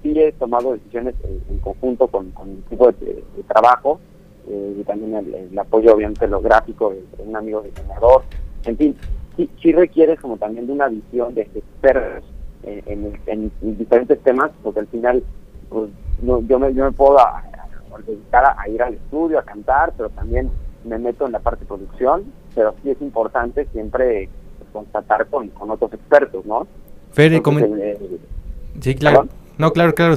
sí 0.03 0.19
he 0.21 0.33
tomado 0.33 0.73
decisiones 0.73 1.15
eh, 1.25 1.39
en 1.51 1.59
conjunto 1.59 2.09
con, 2.09 2.31
con 2.31 2.49
mi 2.53 2.59
equipo 2.61 2.91
de, 2.93 3.07
de- 3.07 3.25
de 3.37 3.43
trabajo 3.47 4.01
eh, 4.49 4.77
y 4.81 4.85
también 4.85 5.15
el, 5.15 5.59
apoyo 5.59 5.95
obviamente 5.95 6.27
lo 6.27 6.41
gráfico 6.41 6.91
de, 6.91 6.97
de 7.17 7.23
un 7.29 7.37
amigo 7.37 7.63
diseñador, 7.63 8.23
en 8.65 8.77
fin, 8.77 8.97
sí, 9.37 9.49
sí 9.61 9.73
requieres 9.73 10.21
como 10.21 10.37
también 10.37 10.67
de 10.67 10.73
una 10.73 10.89
visión 10.89 11.35
de, 11.35 11.45
de 11.53 11.59
expertos 11.61 12.25
eh, 12.65 12.83
en, 12.87 13.13
en- 13.27 13.53
en 13.63 13.79
diferentes 13.79 14.21
temas, 14.23 14.51
porque 14.63 14.81
al 14.81 14.87
final 14.89 15.23
pues, 15.69 15.91
no, 16.23 16.41
yo, 16.43 16.59
me, 16.59 16.73
yo 16.75 16.85
me 16.85 16.93
puedo 16.93 17.19
a- 17.19 17.39
a 17.39 17.99
dedicar 18.07 18.45
a, 18.45 18.61
a 18.61 18.69
ir 18.69 18.83
al 18.83 18.95
estudio, 18.95 19.39
a 19.39 19.43
cantar, 19.43 19.93
pero 19.97 20.09
también 20.11 20.51
me 20.85 20.99
meto 20.99 21.27
en 21.27 21.33
la 21.33 21.39
parte 21.41 21.61
de 21.61 21.67
producción, 21.67 22.25
pero 22.55 22.75
sí 22.83 22.91
es 22.91 23.01
importante 23.03 23.67
siempre 23.73 24.29
pues, 24.59 24.71
constatar 24.73 25.27
con, 25.27 25.49
con 25.49 25.71
otros 25.71 25.93
expertos, 25.93 26.45
¿no? 26.47 26.67
Fer, 27.13 27.33
Entonces, 27.35 27.71
eh, 27.79 28.19
Sí, 28.81 28.95
claro. 28.95 29.21
¿Perdón? 29.23 29.37
No, 29.59 29.73
claro, 29.73 29.95
claro. 29.95 30.15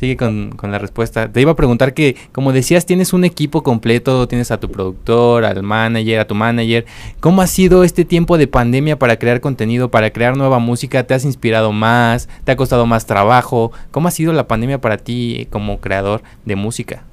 Sigue 0.00 0.16
con, 0.16 0.52
con 0.52 0.72
la 0.72 0.78
respuesta. 0.78 1.30
Te 1.30 1.42
iba 1.42 1.52
a 1.52 1.56
preguntar 1.56 1.92
que, 1.92 2.16
como 2.32 2.54
decías, 2.54 2.86
tienes 2.86 3.12
un 3.12 3.22
equipo 3.22 3.62
completo, 3.62 4.26
tienes 4.26 4.50
a 4.50 4.58
tu 4.58 4.70
productor, 4.70 5.44
al 5.44 5.62
manager, 5.62 6.20
a 6.20 6.26
tu 6.26 6.34
manager. 6.34 6.86
¿Cómo 7.20 7.42
ha 7.42 7.46
sido 7.46 7.84
este 7.84 8.06
tiempo 8.06 8.38
de 8.38 8.46
pandemia 8.46 8.98
para 8.98 9.18
crear 9.18 9.42
contenido, 9.42 9.90
para 9.90 10.10
crear 10.10 10.38
nueva 10.38 10.58
música? 10.58 11.06
¿Te 11.06 11.12
has 11.12 11.26
inspirado 11.26 11.70
más? 11.72 12.30
¿Te 12.44 12.52
ha 12.52 12.56
costado 12.56 12.86
más 12.86 13.04
trabajo? 13.04 13.72
¿Cómo 13.90 14.08
ha 14.08 14.10
sido 14.10 14.32
la 14.32 14.48
pandemia 14.48 14.80
para 14.80 14.96
ti 14.96 15.36
eh, 15.38 15.48
como 15.50 15.80
creador 15.80 16.22
de 16.46 16.56
música? 16.56 17.04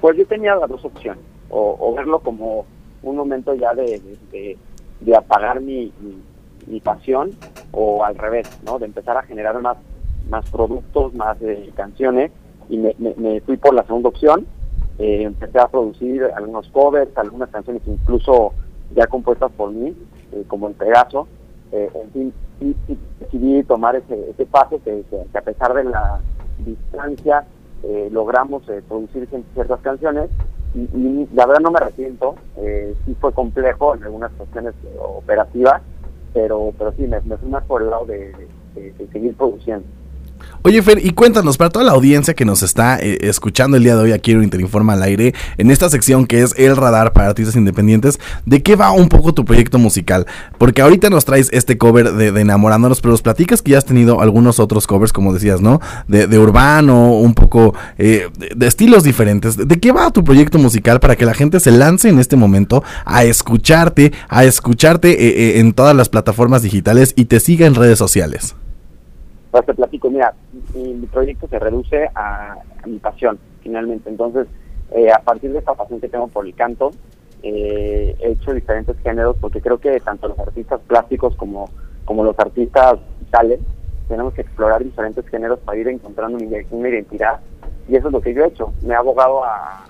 Pues 0.00 0.16
yo 0.16 0.24
tenía 0.24 0.54
las 0.54 0.70
dos 0.70 0.82
opciones, 0.86 1.22
o, 1.50 1.76
o 1.78 1.94
verlo 1.94 2.20
como 2.20 2.64
un 3.02 3.16
momento 3.16 3.54
ya 3.54 3.74
de, 3.74 4.00
de, 4.30 5.14
apagar 5.14 5.60
mi, 5.60 5.92
mi, 6.00 6.16
mi 6.68 6.80
pasión, 6.80 7.32
o 7.70 8.02
al 8.02 8.16
revés, 8.16 8.48
¿no? 8.64 8.78
De 8.78 8.86
empezar 8.86 9.18
a 9.18 9.24
generar 9.24 9.60
más, 9.60 9.76
más 10.28 10.48
productos, 10.50 11.14
más 11.14 11.36
eh, 11.42 11.70
canciones, 11.74 12.30
y 12.68 12.78
me, 12.78 13.40
fui 13.42 13.56
por 13.56 13.74
la 13.74 13.84
segunda 13.84 14.08
opción. 14.08 14.46
Eh, 14.98 15.22
empecé 15.22 15.58
a 15.58 15.68
producir 15.68 16.24
algunos 16.34 16.68
covers, 16.68 17.16
algunas 17.16 17.50
canciones 17.50 17.82
incluso 17.86 18.52
ya 18.94 19.06
compuestas 19.06 19.50
por 19.52 19.72
mí, 19.72 19.94
eh, 20.32 20.44
como 20.48 20.68
en 20.68 20.74
Pegaso. 20.74 21.28
En 21.72 22.10
fin, 22.12 22.32
sí, 22.60 22.76
sí 22.86 22.98
decidí 23.18 23.62
tomar 23.62 23.96
ese, 23.96 24.30
ese 24.30 24.44
paso 24.44 24.78
que, 24.84 25.02
a 25.32 25.40
pesar 25.40 25.72
de 25.72 25.84
la 25.84 26.20
distancia 26.58 27.46
logramos 28.10 28.62
producir 28.86 29.26
ciertas 29.54 29.80
canciones 29.80 30.28
y, 30.74 30.80
y 30.80 31.28
la 31.32 31.46
verdad 31.46 31.62
no 31.62 31.70
me 31.70 31.78
arrepiento, 31.78 32.34
sí 33.06 33.16
fue 33.18 33.32
complejo 33.32 33.94
en 33.94 34.04
algunas 34.04 34.32
cuestiones 34.32 34.74
operativas, 35.00 35.80
pero 36.34 36.74
pero 36.78 36.92
sí, 36.92 37.06
me, 37.06 37.18
me 37.22 37.38
fui 37.38 37.48
más 37.48 37.64
por 37.64 37.80
el 37.80 37.88
lado 37.88 38.04
de 38.04 38.34
seguir 39.10 39.34
produciendo. 39.34 39.86
Oye, 40.64 40.80
Fer, 40.80 41.04
y 41.04 41.10
cuéntanos, 41.10 41.56
para 41.56 41.70
toda 41.70 41.84
la 41.84 41.90
audiencia 41.90 42.34
que 42.34 42.44
nos 42.44 42.62
está 42.62 42.96
eh, 43.00 43.18
escuchando 43.22 43.76
el 43.76 43.82
día 43.82 43.96
de 43.96 44.02
hoy 44.02 44.12
aquí 44.12 44.30
en 44.30 44.44
Interinforma 44.44 44.92
al 44.92 45.02
aire, 45.02 45.34
en 45.58 45.72
esta 45.72 45.90
sección 45.90 46.24
que 46.24 46.40
es 46.40 46.54
El 46.56 46.76
Radar 46.76 47.12
para 47.12 47.26
Artistas 47.26 47.56
Independientes, 47.56 48.20
¿de 48.46 48.62
qué 48.62 48.76
va 48.76 48.92
un 48.92 49.08
poco 49.08 49.34
tu 49.34 49.44
proyecto 49.44 49.80
musical? 49.80 50.24
Porque 50.58 50.80
ahorita 50.80 51.10
nos 51.10 51.24
traes 51.24 51.48
este 51.50 51.78
cover 51.78 52.12
de, 52.12 52.28
Enamorándonos, 52.28 53.00
pero 53.00 53.10
nos 53.10 53.22
platicas 53.22 53.60
que 53.60 53.72
ya 53.72 53.78
has 53.78 53.84
tenido 53.84 54.20
algunos 54.20 54.60
otros 54.60 54.86
covers, 54.86 55.12
como 55.12 55.32
decías, 55.32 55.60
¿no? 55.60 55.80
De, 56.06 56.38
urbano, 56.38 57.12
un 57.12 57.34
poco 57.34 57.74
eh, 57.98 58.28
de, 58.54 58.66
estilos 58.68 59.02
diferentes. 59.02 59.56
¿De 59.56 59.80
qué 59.80 59.90
va 59.90 60.12
tu 60.12 60.22
proyecto 60.22 60.58
musical 60.58 61.00
para 61.00 61.16
que 61.16 61.24
la 61.24 61.34
gente 61.34 61.58
se 61.58 61.72
lance 61.72 62.08
en 62.08 62.20
este 62.20 62.36
momento 62.36 62.84
a 63.04 63.24
escucharte, 63.24 64.12
a 64.28 64.44
escucharte 64.44 65.10
eh, 65.10 65.58
en 65.58 65.72
todas 65.72 65.96
las 65.96 66.08
plataformas 66.08 66.62
digitales 66.62 67.14
y 67.16 67.24
te 67.24 67.40
siga 67.40 67.66
en 67.66 67.74
redes 67.74 67.98
sociales? 67.98 68.54
Pues 69.52 69.66
te 69.66 69.74
platico, 69.74 70.10
mira, 70.10 70.32
mi, 70.74 71.06
proyecto 71.06 71.46
se 71.46 71.58
reduce 71.58 72.08
a, 72.14 72.56
mi 72.86 72.98
pasión, 72.98 73.38
finalmente. 73.62 74.08
Entonces, 74.08 74.46
eh, 74.92 75.12
a 75.12 75.18
partir 75.18 75.52
de 75.52 75.58
esta 75.58 75.74
pasión 75.74 76.00
que 76.00 76.08
tengo 76.08 76.26
por 76.28 76.46
el 76.46 76.54
canto, 76.54 76.90
eh, 77.42 78.16
he 78.18 78.30
hecho 78.30 78.54
diferentes 78.54 78.96
géneros 79.00 79.36
porque 79.38 79.60
creo 79.60 79.76
que 79.76 80.00
tanto 80.00 80.28
los 80.28 80.38
artistas 80.38 80.80
plásticos 80.86 81.36
como, 81.36 81.68
como 82.06 82.24
los 82.24 82.38
artistas 82.38 82.98
digitales 83.18 83.60
tenemos 84.08 84.32
que 84.32 84.40
explorar 84.40 84.82
diferentes 84.82 85.28
géneros 85.28 85.58
para 85.58 85.76
ir 85.76 85.88
encontrando 85.88 86.38
una, 86.38 86.88
identidad. 86.88 87.40
Y 87.90 87.96
eso 87.96 88.06
es 88.06 88.12
lo 88.14 88.22
que 88.22 88.32
yo 88.32 88.44
he 88.44 88.48
hecho. 88.48 88.72
Me 88.80 88.94
he 88.94 88.96
abogado 88.96 89.44
a, 89.44 89.84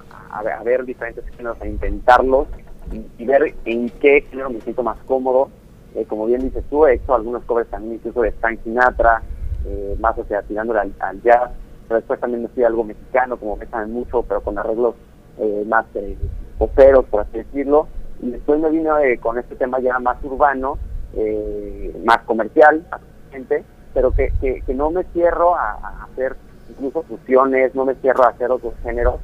ver 0.64 0.84
diferentes 0.84 1.24
géneros, 1.36 1.60
a 1.62 1.68
intentarlos 1.68 2.48
y, 2.90 3.22
y 3.22 3.26
ver 3.26 3.54
en 3.64 3.90
qué 4.00 4.22
género 4.22 4.50
me 4.50 4.60
siento 4.60 4.82
más 4.82 4.98
cómodo. 5.06 5.50
Eh, 5.94 6.04
como 6.08 6.26
bien 6.26 6.40
dices 6.40 6.64
tú, 6.68 6.84
he 6.84 6.94
hecho 6.94 7.14
algunos 7.14 7.44
covers 7.44 7.70
también, 7.70 7.94
incluso 7.94 8.22
de 8.22 8.32
Frank 8.32 8.58
Sinatra, 8.64 9.22
eh, 9.66 9.96
más 10.00 10.16
o 10.18 10.24
sea, 10.24 10.42
tirándole 10.42 10.80
al, 10.80 10.92
al 11.00 11.20
jazz, 11.22 11.50
pero 11.88 11.98
después 12.00 12.20
también 12.20 12.42
me 12.42 12.48
fui 12.48 12.64
algo 12.64 12.84
mexicano, 12.84 13.36
como 13.36 13.56
me 13.56 13.66
saben 13.66 13.92
mucho, 13.92 14.22
pero 14.22 14.40
con 14.42 14.58
arreglos 14.58 14.94
eh, 15.38 15.64
más 15.66 15.86
eh, 15.94 16.16
poperos, 16.58 17.04
por 17.06 17.22
así 17.22 17.38
decirlo, 17.38 17.88
y 18.20 18.30
después 18.30 18.60
me 18.60 18.70
vine 18.70 18.90
eh, 19.04 19.18
con 19.18 19.38
este 19.38 19.56
tema 19.56 19.80
ya 19.80 19.98
más 19.98 20.16
urbano, 20.22 20.78
eh, 21.14 21.94
más 22.04 22.18
comercial, 22.20 22.84
gente, 23.30 23.64
pero 23.94 24.12
que, 24.12 24.32
que, 24.40 24.62
no 24.74 24.90
me 24.90 25.04
cierro 25.12 25.54
a, 25.54 26.04
hacer 26.04 26.36
incluso 26.68 27.02
fusiones, 27.02 27.74
no 27.74 27.84
me 27.84 27.94
cierro 27.96 28.24
a 28.24 28.28
hacer 28.28 28.50
otros 28.50 28.74
géneros 28.82 29.16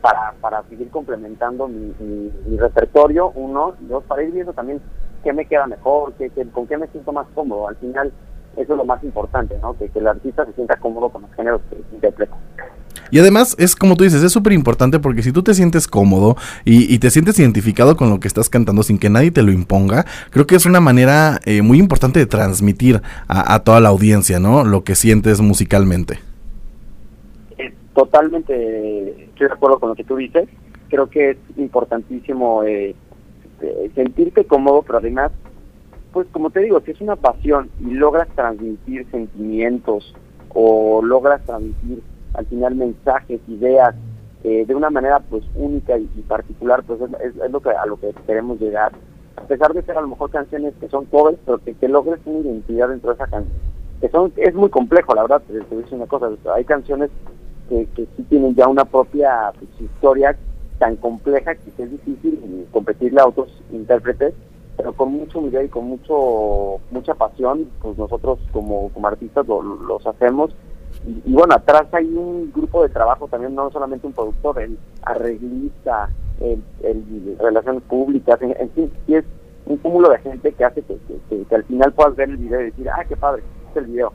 para, 0.00 0.32
para 0.40 0.62
seguir 0.64 0.90
complementando 0.90 1.68
mi, 1.68 1.94
repertorio, 2.56 3.30
uno, 3.34 3.74
dos, 3.80 4.04
para 4.04 4.22
ir 4.22 4.32
viendo 4.32 4.52
también 4.52 4.80
qué 5.22 5.32
me 5.32 5.46
queda 5.46 5.66
mejor, 5.66 6.14
qué, 6.14 6.30
qué- 6.30 6.48
con 6.50 6.66
qué 6.66 6.76
me 6.76 6.86
siento 6.88 7.12
más 7.12 7.26
cómodo. 7.34 7.68
Al 7.68 7.76
final, 7.76 8.12
eso 8.56 8.72
es 8.72 8.76
lo 8.76 8.84
más 8.84 9.02
importante, 9.04 9.56
¿no? 9.60 9.76
Que, 9.76 9.88
que 9.88 9.98
el 9.98 10.06
artista 10.06 10.44
se 10.46 10.52
sienta 10.52 10.76
cómodo 10.76 11.10
con 11.10 11.22
los 11.22 11.32
géneros 11.34 11.60
que 11.70 11.76
interpreta. 11.92 12.36
Y 13.10 13.18
además 13.20 13.54
es 13.58 13.76
como 13.76 13.96
tú 13.96 14.04
dices, 14.04 14.22
es 14.22 14.32
súper 14.32 14.52
importante 14.52 14.98
porque 14.98 15.22
si 15.22 15.30
tú 15.30 15.42
te 15.42 15.54
sientes 15.54 15.86
cómodo 15.86 16.36
y, 16.64 16.92
y 16.92 16.98
te 16.98 17.10
sientes 17.10 17.38
identificado 17.38 17.96
con 17.96 18.10
lo 18.10 18.18
que 18.18 18.26
estás 18.26 18.48
cantando 18.48 18.82
sin 18.82 18.98
que 18.98 19.10
nadie 19.10 19.30
te 19.30 19.42
lo 19.42 19.52
imponga, 19.52 20.06
creo 20.30 20.46
que 20.46 20.56
es 20.56 20.66
una 20.66 20.80
manera 20.80 21.38
eh, 21.44 21.62
muy 21.62 21.78
importante 21.78 22.18
de 22.18 22.26
transmitir 22.26 23.02
a, 23.28 23.54
a 23.54 23.60
toda 23.60 23.80
la 23.80 23.90
audiencia, 23.90 24.40
¿no? 24.40 24.64
Lo 24.64 24.82
que 24.82 24.96
sientes 24.96 25.40
musicalmente. 25.40 26.18
Eh, 27.58 27.72
totalmente 27.94 29.24
estoy 29.24 29.46
de 29.46 29.52
acuerdo 29.52 29.78
con 29.78 29.90
lo 29.90 29.94
que 29.94 30.04
tú 30.04 30.16
dices. 30.16 30.48
Creo 30.88 31.08
que 31.08 31.30
es 31.30 31.38
importantísimo 31.56 32.62
eh, 32.64 32.94
eh, 33.60 33.90
sentirte 33.94 34.44
cómodo, 34.44 34.82
pero 34.82 34.98
además, 34.98 35.30
pues 36.12 36.26
como 36.32 36.50
te 36.50 36.60
digo, 36.60 36.80
si 36.80 36.92
es 36.92 37.00
una 37.00 37.16
pasión 37.16 37.70
y 37.80 37.90
logras 37.92 38.28
transmitir 38.34 39.06
sentimientos 39.10 40.14
o 40.50 41.02
logras 41.02 41.42
transmitir 41.44 42.02
al 42.34 42.46
final 42.46 42.74
mensajes, 42.74 43.40
ideas 43.48 43.94
eh, 44.44 44.64
de 44.66 44.74
una 44.74 44.90
manera 44.90 45.20
pues 45.20 45.44
única 45.54 45.98
y, 45.98 46.06
particular, 46.28 46.82
pues 46.84 47.00
es, 47.00 47.50
lo 47.50 47.60
que 47.60 47.70
a 47.70 47.86
lo 47.86 47.98
que 47.98 48.12
queremos 48.26 48.60
llegar. 48.60 48.92
A 49.36 49.42
pesar 49.42 49.72
de 49.74 49.82
ser 49.82 49.98
a 49.98 50.00
lo 50.00 50.08
mejor 50.08 50.30
canciones 50.30 50.74
que 50.80 50.88
son 50.88 51.04
covers, 51.06 51.38
pero 51.44 51.58
que, 51.58 51.74
que 51.74 51.88
logres 51.88 52.20
una 52.24 52.40
identidad 52.40 52.88
dentro 52.88 53.10
de 53.10 53.16
esa 53.16 53.26
canción. 53.26 53.56
Que 54.00 54.08
son, 54.08 54.32
es 54.36 54.54
muy 54.54 54.70
complejo, 54.70 55.14
la 55.14 55.22
verdad, 55.22 55.42
te, 55.46 55.60
te 55.60 55.76
decir 55.76 55.94
una 55.94 56.06
cosa, 56.06 56.28
hay 56.54 56.64
canciones 56.64 57.10
que, 57.68 57.86
que 57.94 58.06
sí 58.16 58.22
tienen 58.28 58.54
ya 58.54 58.68
una 58.68 58.84
propia 58.84 59.52
pues, 59.58 59.70
historia 59.80 60.36
tan 60.78 60.96
compleja 60.96 61.54
que 61.54 61.70
es 61.82 61.90
difícil 61.90 62.66
competirle 62.70 63.20
a 63.20 63.26
otros 63.26 63.48
intérpretes, 63.72 64.34
pero 64.76 64.92
con 64.92 65.12
mucha 65.12 65.38
humildad 65.38 65.62
y 65.62 65.68
con 65.68 65.84
mucho 65.86 66.80
mucha 66.90 67.14
pasión, 67.14 67.68
pues 67.80 67.96
nosotros 67.98 68.38
como, 68.52 68.90
como 68.90 69.08
artistas 69.08 69.46
lo- 69.46 69.62
los 69.62 70.06
hacemos. 70.06 70.54
Y, 71.06 71.22
y 71.30 71.32
bueno, 71.32 71.54
atrás 71.54 71.86
hay 71.92 72.06
un 72.14 72.50
grupo 72.54 72.82
de 72.82 72.88
trabajo 72.88 73.28
también, 73.28 73.54
no 73.54 73.70
solamente 73.70 74.06
un 74.06 74.12
productor, 74.12 74.60
el 74.60 74.78
arreglista, 75.02 76.10
el, 76.40 76.62
el 76.82 77.36
relaciones 77.38 77.82
públicas, 77.84 78.40
en, 78.42 78.70
fin, 78.70 78.90
sí 79.06 79.14
es 79.14 79.24
un 79.66 79.76
cúmulo 79.78 80.10
de 80.10 80.18
gente 80.18 80.52
que 80.52 80.64
hace 80.64 80.82
que, 80.82 80.96
que- 81.08 81.18
que- 81.28 81.44
que 81.44 81.54
al 81.54 81.64
final 81.64 81.92
puedas 81.92 82.14
ver 82.16 82.30
el 82.30 82.36
video 82.36 82.60
y 82.60 82.64
decir, 82.66 82.88
ah, 82.90 83.04
qué 83.08 83.16
padre, 83.16 83.42
es 83.70 83.76
el 83.76 83.86
video. 83.86 84.12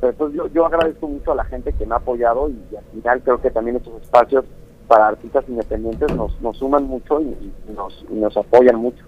Pero 0.00 0.12
entonces 0.12 0.36
yo, 0.36 0.46
yo 0.48 0.66
agradezco 0.66 1.06
mucho 1.08 1.32
a 1.32 1.36
la 1.36 1.44
gente 1.44 1.72
que 1.72 1.86
me 1.86 1.94
ha 1.94 1.98
apoyado 1.98 2.48
y 2.50 2.76
al 2.76 2.84
final 2.92 3.22
creo 3.22 3.40
que 3.40 3.50
también 3.50 3.76
estos 3.76 4.02
espacios 4.02 4.44
para 4.88 5.08
artistas 5.08 5.44
independientes 5.48 6.14
nos, 6.16 6.38
nos 6.42 6.56
suman 6.58 6.84
mucho 6.84 7.20
y, 7.20 7.24
y 7.68 7.72
nos, 7.74 8.04
y 8.10 8.14
nos 8.14 8.36
apoyan 8.36 8.76
mucho. 8.76 9.04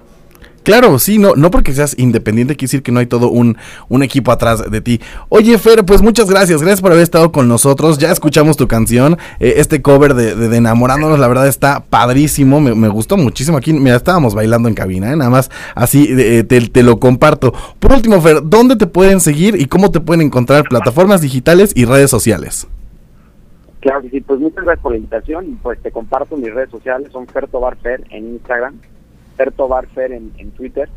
Claro, 0.64 0.98
sí, 0.98 1.18
no, 1.18 1.34
no 1.36 1.50
porque 1.50 1.74
seas 1.74 1.94
independiente 1.98 2.56
quiere 2.56 2.68
decir 2.70 2.82
que 2.82 2.90
no 2.90 2.98
hay 2.98 3.04
todo 3.04 3.28
un, 3.28 3.58
un 3.90 4.02
equipo 4.02 4.32
atrás 4.32 4.70
de 4.70 4.80
ti. 4.80 4.98
Oye, 5.28 5.58
Fer, 5.58 5.84
pues 5.84 6.00
muchas 6.00 6.30
gracias, 6.30 6.62
gracias 6.62 6.80
por 6.80 6.92
haber 6.92 7.02
estado 7.02 7.32
con 7.32 7.48
nosotros. 7.48 7.98
Ya 7.98 8.10
escuchamos 8.10 8.56
tu 8.56 8.66
canción, 8.66 9.18
eh, 9.40 9.54
este 9.58 9.82
cover 9.82 10.14
de, 10.14 10.34
de- 10.34 10.56
Enamorándonos, 10.56 11.18
la 11.18 11.28
verdad 11.28 11.48
está 11.48 11.80
padrísimo, 11.84 12.60
me, 12.60 12.88
gustó 12.88 13.18
muchísimo. 13.18 13.58
Aquí, 13.58 13.74
mira, 13.74 13.96
estábamos 13.96 14.34
bailando 14.34 14.68
en 14.70 14.74
cabina, 14.74 15.12
¿eh? 15.12 15.16
nada 15.16 15.30
más 15.30 15.50
así 15.74 16.08
eh, 16.10 16.44
te, 16.44 16.62
te 16.62 16.82
lo 16.82 16.98
comparto. 16.98 17.52
Por 17.78 17.92
último, 17.92 18.18
Fer, 18.22 18.38
¿dónde 18.42 18.76
te 18.76 18.86
pueden 18.86 19.20
seguir 19.20 19.60
y 19.60 19.66
cómo 19.66 19.90
te 19.90 20.00
pueden 20.00 20.22
encontrar 20.22 20.64
plataformas 20.64 21.20
digitales 21.20 21.72
y 21.74 21.84
redes 21.84 22.08
sociales? 22.10 22.66
Claro 23.80 24.00
que 24.00 24.08
sí, 24.08 24.20
pues 24.22 24.40
muchas 24.40 24.64
gracias 24.64 24.82
por 24.82 24.92
la 24.92 24.96
invitación 24.96 25.58
pues 25.62 25.78
te 25.82 25.90
comparto 25.90 26.38
mis 26.38 26.54
redes 26.54 26.70
sociales, 26.70 27.10
son 27.12 27.26
Ferto 27.26 27.60
Bar 27.60 27.76
Fer 27.82 28.02
en 28.08 28.30
Instagram, 28.30 28.76
Ferto 29.36 29.68
Bar 29.68 29.86
Fer 29.88 30.12
en, 30.12 30.32
en 30.38 30.50
Twitter, 30.52 30.88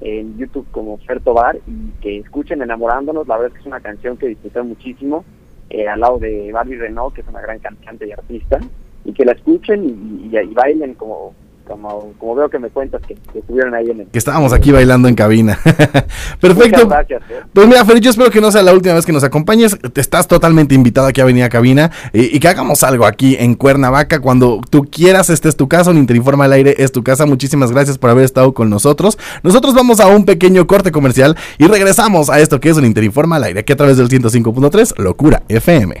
en 0.00 0.36
YouTube 0.38 0.66
como 0.70 0.98
Ferto 0.98 1.34
Bar 1.34 1.58
y 1.66 1.90
que 2.00 2.18
escuchen 2.18 2.62
Enamorándonos, 2.62 3.26
la 3.26 3.36
verdad 3.36 3.48
es 3.48 3.54
que 3.54 3.60
es 3.60 3.66
una 3.66 3.80
canción 3.80 4.16
que 4.16 4.28
disfruté 4.28 4.62
muchísimo, 4.62 5.24
eh, 5.70 5.88
al 5.88 6.00
lado 6.00 6.18
de 6.18 6.52
Barbie 6.52 6.76
Renault, 6.76 7.14
que 7.14 7.20
es 7.20 7.28
una 7.28 7.40
gran 7.40 7.58
cantante 7.58 8.06
y 8.06 8.12
artista, 8.12 8.60
y 9.04 9.12
que 9.12 9.24
la 9.24 9.32
escuchen 9.32 10.30
y 10.30 10.54
bailen 10.54 10.94
como, 10.94 11.34
como, 11.68 12.12
como 12.18 12.34
veo 12.34 12.48
que 12.48 12.58
me 12.58 12.70
cuentas 12.70 13.02
que, 13.06 13.14
que 13.32 13.40
estuvieron 13.40 13.74
ahí 13.74 13.90
en 13.90 14.00
el... 14.00 14.06
Que 14.06 14.18
estábamos 14.18 14.52
aquí 14.52 14.72
bailando 14.72 15.06
en 15.06 15.14
cabina. 15.14 15.58
Perfecto. 16.40 16.84
Muchas 16.84 16.88
gracias. 16.88 17.22
¿eh? 17.30 17.42
Pues 17.52 17.68
mira, 17.68 17.84
Fer, 17.84 18.00
yo 18.00 18.10
espero 18.10 18.30
que 18.30 18.40
no 18.40 18.50
sea 18.50 18.62
la 18.62 18.72
última 18.72 18.94
vez 18.94 19.04
que 19.04 19.12
nos 19.12 19.22
acompañes. 19.22 19.78
Te 19.92 20.00
estás 20.00 20.26
totalmente 20.26 20.74
invitado 20.74 21.06
aquí 21.06 21.20
a 21.20 21.24
venir 21.24 21.44
a 21.44 21.48
cabina 21.48 21.90
y, 22.12 22.36
y 22.36 22.40
que 22.40 22.48
hagamos 22.48 22.82
algo 22.82 23.04
aquí 23.04 23.36
en 23.38 23.54
Cuernavaca. 23.54 24.20
Cuando 24.20 24.60
tú 24.68 24.84
quieras, 24.90 25.30
este 25.30 25.48
es 25.48 25.56
tu 25.56 25.68
casa. 25.68 25.90
Un 25.90 25.98
Interinforma 25.98 26.46
al 26.46 26.52
aire 26.52 26.74
es 26.78 26.90
tu 26.90 27.04
casa. 27.04 27.26
Muchísimas 27.26 27.70
gracias 27.70 27.98
por 27.98 28.10
haber 28.10 28.24
estado 28.24 28.54
con 28.54 28.70
nosotros. 28.70 29.18
Nosotros 29.42 29.74
vamos 29.74 30.00
a 30.00 30.06
un 30.06 30.24
pequeño 30.24 30.66
corte 30.66 30.90
comercial 30.90 31.36
y 31.58 31.66
regresamos 31.66 32.30
a 32.30 32.40
esto 32.40 32.60
que 32.60 32.70
es 32.70 32.76
un 32.76 32.86
Interinforma 32.86 33.36
al 33.36 33.44
aire 33.44 33.60
aquí 33.60 33.72
a 33.72 33.76
través 33.76 33.98
del 33.98 34.08
105.3 34.08 34.96
Locura 34.98 35.42
FM. 35.48 35.96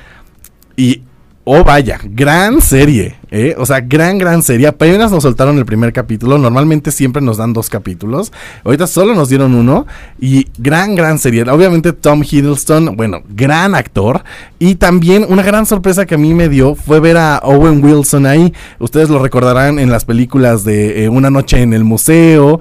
Y, 0.78 1.02
oh 1.44 1.64
vaya, 1.64 1.98
gran 2.04 2.60
serie, 2.60 3.16
¿eh? 3.30 3.54
O 3.58 3.66
sea, 3.66 3.80
gran, 3.80 4.18
gran 4.18 4.42
serie. 4.42 4.66
Apenas 4.66 5.10
nos 5.10 5.22
soltaron 5.22 5.58
el 5.58 5.64
primer 5.64 5.92
capítulo. 5.92 6.38
Normalmente 6.38 6.90
siempre 6.90 7.22
nos 7.22 7.38
dan 7.38 7.52
dos 7.52 7.68
capítulos. 7.68 8.32
Ahorita 8.64 8.86
solo 8.86 9.14
nos 9.14 9.28
dieron 9.28 9.54
uno. 9.54 9.86
Y 10.20 10.46
gran, 10.58 10.94
gran 10.94 11.18
serie. 11.18 11.42
Obviamente 11.42 11.92
Tom 11.92 12.22
Hiddleston, 12.22 12.96
bueno, 12.96 13.22
gran 13.28 13.74
actor. 13.74 14.22
Y 14.58 14.74
también 14.74 15.24
una 15.28 15.42
gran 15.42 15.66
sorpresa 15.66 16.06
que 16.06 16.16
a 16.16 16.18
mí 16.18 16.34
me 16.34 16.48
dio 16.48 16.74
fue 16.74 17.00
ver 17.00 17.16
a 17.16 17.40
Owen 17.42 17.82
Wilson 17.82 18.26
ahí. 18.26 18.52
Ustedes 18.78 19.08
lo 19.08 19.18
recordarán 19.20 19.78
en 19.78 19.90
las 19.90 20.04
películas 20.04 20.64
de 20.64 21.04
eh, 21.04 21.08
Una 21.08 21.30
noche 21.30 21.62
en 21.62 21.72
el 21.72 21.84
museo 21.84 22.60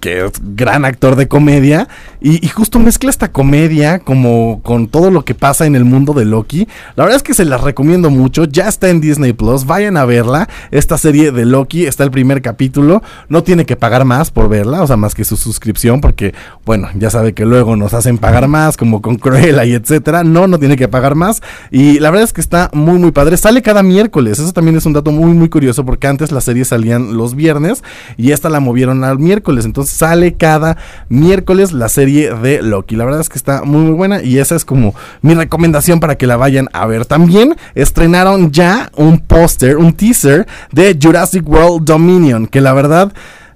que 0.00 0.26
es 0.26 0.32
gran 0.54 0.84
actor 0.84 1.16
de 1.16 1.28
comedia, 1.28 1.88
y, 2.20 2.46
justo 2.48 2.78
mezcla 2.78 3.10
esta 3.10 3.32
comedia 3.32 3.98
como 3.98 4.60
con 4.62 4.86
todo 4.86 5.10
lo 5.10 5.24
que 5.24 5.34
pasa 5.34 5.66
en 5.66 5.74
el 5.74 5.84
mundo 5.84 6.12
de 6.12 6.24
Loki. 6.24 6.68
La 6.94 7.04
verdad 7.04 7.16
es 7.16 7.22
que 7.22 7.34
se 7.34 7.44
las 7.44 7.62
recomiendo 7.62 8.10
mucho, 8.10 8.44
ya 8.44 8.68
está 8.68 8.90
en 8.90 9.00
Disney 9.00 9.32
Plus, 9.32 9.66
vayan 9.66 9.96
a 9.96 10.04
verla. 10.04 10.48
Esta 10.70 10.98
serie 10.98 11.32
de 11.32 11.44
Loki 11.44 11.86
está 11.86 12.04
el 12.04 12.12
primer 12.12 12.40
capítulo, 12.40 13.02
no 13.28 13.42
tiene 13.42 13.66
que 13.66 13.74
pagar 13.74 14.04
más 14.04 14.30
por 14.30 14.48
verla, 14.48 14.82
o 14.82 14.86
sea, 14.86 14.96
más 14.96 15.14
que 15.14 15.24
su 15.24 15.36
suscripción, 15.36 16.00
porque, 16.00 16.32
bueno, 16.64 16.88
ya 16.96 17.10
sabe 17.10 17.32
que 17.32 17.44
luego 17.44 17.74
nos 17.74 17.92
hacen 17.92 18.18
pagar 18.18 18.46
más, 18.46 18.76
como 18.76 19.02
con 19.02 19.16
Cruella 19.16 19.64
y 19.64 19.72
etcétera. 19.72 20.22
No, 20.22 20.46
no 20.46 20.58
tiene 20.58 20.76
que 20.76 20.86
pagar 20.86 21.16
más, 21.16 21.42
y 21.70 21.98
la 21.98 22.10
verdad 22.10 22.24
es 22.24 22.32
que 22.32 22.40
está 22.40 22.70
muy, 22.72 22.98
muy 22.98 23.10
padre. 23.10 23.36
Sale 23.36 23.62
cada 23.62 23.82
miércoles, 23.82 24.38
eso 24.38 24.52
también 24.52 24.76
es 24.76 24.86
un 24.86 24.92
dato 24.92 25.10
muy, 25.10 25.32
muy 25.32 25.48
curioso, 25.48 25.84
porque 25.84 26.06
antes 26.06 26.30
las 26.30 26.44
series 26.44 26.68
salían 26.68 27.16
los 27.16 27.34
viernes 27.34 27.82
y 28.16 28.30
esta 28.30 28.48
la 28.48 28.60
movieron 28.60 29.02
al 29.02 29.18
miércoles. 29.18 29.64
Entonces 29.64 29.81
sale 29.84 30.34
cada 30.34 30.76
miércoles 31.08 31.72
la 31.72 31.88
serie 31.88 32.34
de 32.34 32.62
Loki. 32.62 32.96
La 32.96 33.04
verdad 33.04 33.20
es 33.20 33.28
que 33.28 33.38
está 33.38 33.62
muy, 33.64 33.82
muy 33.82 33.94
buena 33.94 34.22
y 34.22 34.38
esa 34.38 34.56
es 34.56 34.64
como 34.64 34.94
mi 35.20 35.34
recomendación 35.34 36.00
para 36.00 36.16
que 36.16 36.26
la 36.26 36.36
vayan 36.36 36.68
a 36.72 36.86
ver. 36.86 37.06
También 37.06 37.56
estrenaron 37.74 38.50
ya 38.50 38.90
un 38.96 39.18
póster, 39.18 39.76
un 39.76 39.92
teaser 39.92 40.46
de 40.72 40.98
Jurassic 41.00 41.48
World 41.48 41.84
Dominion, 41.84 42.46
que 42.46 42.60
la 42.60 42.72
verdad... 42.72 43.12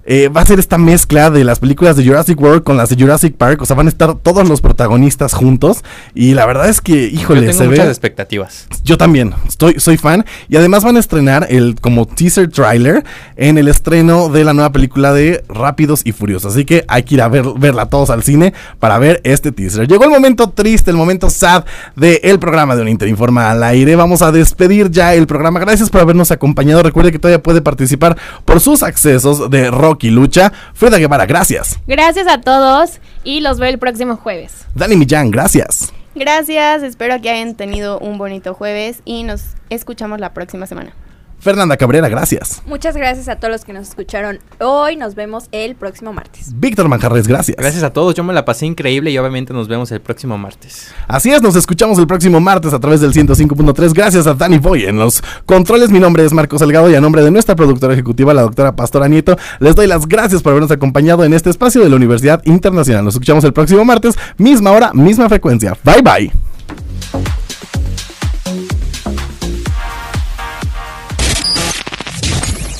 eh, 0.09 0.29
va 0.29 0.39
a 0.39 0.45
ser 0.45 0.57
esta 0.57 0.77
mezcla 0.77 1.29
de 1.29 1.43
las 1.43 1.59
películas 1.59 1.97
de 1.97 2.05
Jurassic 2.05 2.39
World 2.39 2.63
con 2.63 2.77
las 2.77 2.89
de 2.89 2.95
Jurassic 2.95 3.35
Park. 3.35 3.61
O 3.61 3.65
sea, 3.65 3.75
van 3.75 3.87
a 3.87 3.89
estar 3.89 4.15
todos 4.15 4.47
los 4.47 4.61
protagonistas 4.61 5.33
juntos. 5.33 5.83
Y 6.15 6.33
la 6.33 6.45
verdad 6.45 6.69
es 6.69 6.79
que, 6.79 7.07
híjole, 7.07 7.41
Yo 7.41 7.47
tengo 7.47 7.59
se 7.63 7.67
muchas 7.67 7.85
ve. 7.85 7.91
expectativas. 7.91 8.67
Yo 8.85 8.97
también, 8.97 9.33
estoy, 9.45 9.81
soy 9.81 9.97
fan. 9.97 10.25
Y 10.47 10.55
además 10.55 10.85
van 10.85 10.95
a 10.95 10.99
estrenar 10.99 11.47
el 11.49 11.75
como 11.81 12.07
teaser 12.07 12.49
trailer 12.49 13.03
en 13.35 13.57
el 13.57 13.67
estreno 13.67 14.29
de 14.29 14.45
la 14.45 14.53
nueva 14.53 14.71
película 14.71 15.11
de 15.11 15.43
Rápidos 15.49 16.01
y 16.05 16.13
Furiosos. 16.13 16.53
Así 16.53 16.63
que 16.63 16.85
hay 16.87 17.03
que 17.03 17.15
ir 17.15 17.21
a 17.21 17.27
ver, 17.27 17.43
verla 17.57 17.89
todos 17.89 18.09
al 18.09 18.23
cine 18.23 18.53
para 18.79 18.99
ver 18.99 19.19
este 19.25 19.51
teaser. 19.51 19.89
Llegó 19.89 20.05
el 20.05 20.09
momento 20.09 20.51
triste, 20.51 20.89
el 20.89 20.95
momento 20.97 21.29
sad 21.29 21.65
del 21.97 22.39
programa 22.39 22.77
de 22.77 22.81
Un 22.81 22.87
Interinforma 22.87 23.51
al 23.51 23.61
aire. 23.61 23.97
Vamos 23.97 24.21
a 24.21 24.31
despedir 24.31 24.89
ya 24.89 25.13
el 25.15 25.27
programa. 25.27 25.59
Gracias 25.59 25.89
por 25.89 25.99
habernos 25.99 26.31
acompañado. 26.31 26.81
Recuerde 26.81 27.11
que 27.11 27.19
todavía 27.19 27.43
puede 27.43 27.61
participar 27.61 28.15
por 28.45 28.61
sus 28.61 28.83
accesos 28.83 29.49
de 29.49 29.69
Rocky 29.97 30.11
Lucha. 30.11 30.53
Freda 30.73 30.99
Guevara, 30.99 31.25
gracias. 31.25 31.79
Gracias 31.87 32.27
a 32.27 32.39
todos 32.39 32.99
y 33.23 33.39
los 33.39 33.57
veo 33.57 33.69
el 33.69 33.79
próximo 33.79 34.15
jueves. 34.15 34.53
Dani 34.75 34.95
Millán, 34.95 35.31
gracias. 35.31 35.91
Gracias, 36.13 36.83
espero 36.83 37.19
que 37.19 37.31
hayan 37.31 37.55
tenido 37.55 37.97
un 37.99 38.19
bonito 38.19 38.53
jueves 38.53 39.01
y 39.05 39.23
nos 39.23 39.55
escuchamos 39.71 40.19
la 40.19 40.33
próxima 40.33 40.67
semana. 40.67 40.93
Fernanda 41.39 41.77
Cabrera, 41.77 42.09
gracias. 42.09 42.61
Muchas 42.65 42.97
gracias 42.97 43.29
a 43.29 43.35
todos 43.35 43.51
los 43.51 43.63
que 43.63 43.73
nos 43.73 43.89
escucharon 43.89 44.39
hoy. 44.59 44.95
Nos 44.95 45.15
vemos 45.15 45.45
el 45.51 45.75
próximo 45.75 46.13
martes. 46.13 46.51
Víctor 46.55 46.89
Manjarres, 46.89 47.27
gracias. 47.27 47.57
Gracias 47.57 47.83
a 47.83 47.93
todos, 47.93 48.15
yo 48.15 48.23
me 48.23 48.33
la 48.33 48.43
pasé 48.43 48.65
increíble 48.65 49.11
y 49.11 49.17
obviamente 49.17 49.53
nos 49.53 49.67
vemos 49.67 49.91
el 49.91 50.01
próximo 50.01 50.37
martes. 50.37 50.91
Así 51.07 51.31
es, 51.31 51.41
nos 51.41 51.55
escuchamos 51.55 51.99
el 51.99 52.07
próximo 52.07 52.39
martes 52.39 52.73
a 52.73 52.79
través 52.79 53.01
del 53.01 53.13
105.3. 53.13 53.93
Gracias 53.93 54.27
a 54.27 54.33
Danny 54.33 54.57
Boy 54.57 54.85
en 54.85 54.97
los 54.97 55.23
controles. 55.45 55.89
Mi 55.89 55.99
nombre 55.99 56.25
es 56.25 56.33
Marcos 56.33 56.59
Salgado 56.59 56.89
y 56.89 56.95
a 56.95 57.01
nombre 57.01 57.23
de 57.23 57.31
nuestra 57.31 57.55
productora 57.55 57.93
ejecutiva, 57.93 58.33
la 58.33 58.41
doctora 58.41 58.75
Pastora 58.75 59.07
Nieto, 59.07 59.37
les 59.59 59.75
doy 59.75 59.87
las 59.87 60.07
gracias 60.07 60.41
por 60.41 60.51
habernos 60.51 60.71
acompañado 60.71 61.23
en 61.23 61.33
este 61.33 61.49
espacio 61.49 61.81
de 61.81 61.89
la 61.89 61.95
Universidad 61.95 62.41
Internacional. 62.45 63.05
Nos 63.05 63.15
escuchamos 63.15 63.43
el 63.43 63.53
próximo 63.53 63.85
martes, 63.85 64.15
misma 64.37 64.71
hora, 64.71 64.91
misma 64.93 65.29
frecuencia. 65.29 65.77
Bye 65.83 66.01
bye. 66.01 66.56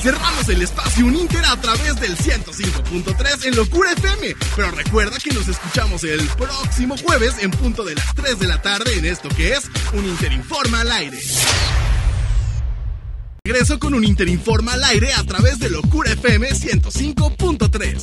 Cerramos 0.00 0.48
el 0.48 0.62
espacio 0.62 1.06
Uninter 1.06 1.44
a 1.44 1.60
través 1.60 2.00
del 2.00 2.16
105.3 2.16 3.46
en 3.46 3.56
Locura 3.56 3.90
FM. 3.92 4.36
Pero 4.54 4.70
recuerda 4.70 5.18
que 5.18 5.30
nos 5.30 5.48
escuchamos 5.48 6.04
el 6.04 6.24
próximo 6.28 6.96
jueves 6.96 7.34
en 7.40 7.50
punto 7.50 7.82
de 7.84 7.96
las 7.96 8.14
3 8.14 8.38
de 8.38 8.46
la 8.46 8.62
tarde 8.62 8.96
en 8.96 9.04
esto 9.04 9.28
que 9.28 9.54
es 9.54 9.68
Un 9.92 10.04
Interinforma 10.04 10.82
al 10.82 10.92
aire. 10.92 11.18
Regreso 13.44 13.80
con 13.80 13.94
Un 13.94 14.04
Interinforma 14.04 14.74
al 14.74 14.84
aire 14.84 15.12
a 15.14 15.24
través 15.24 15.58
de 15.58 15.70
Locura 15.70 16.12
FM 16.12 16.48
105.3. 16.50 18.02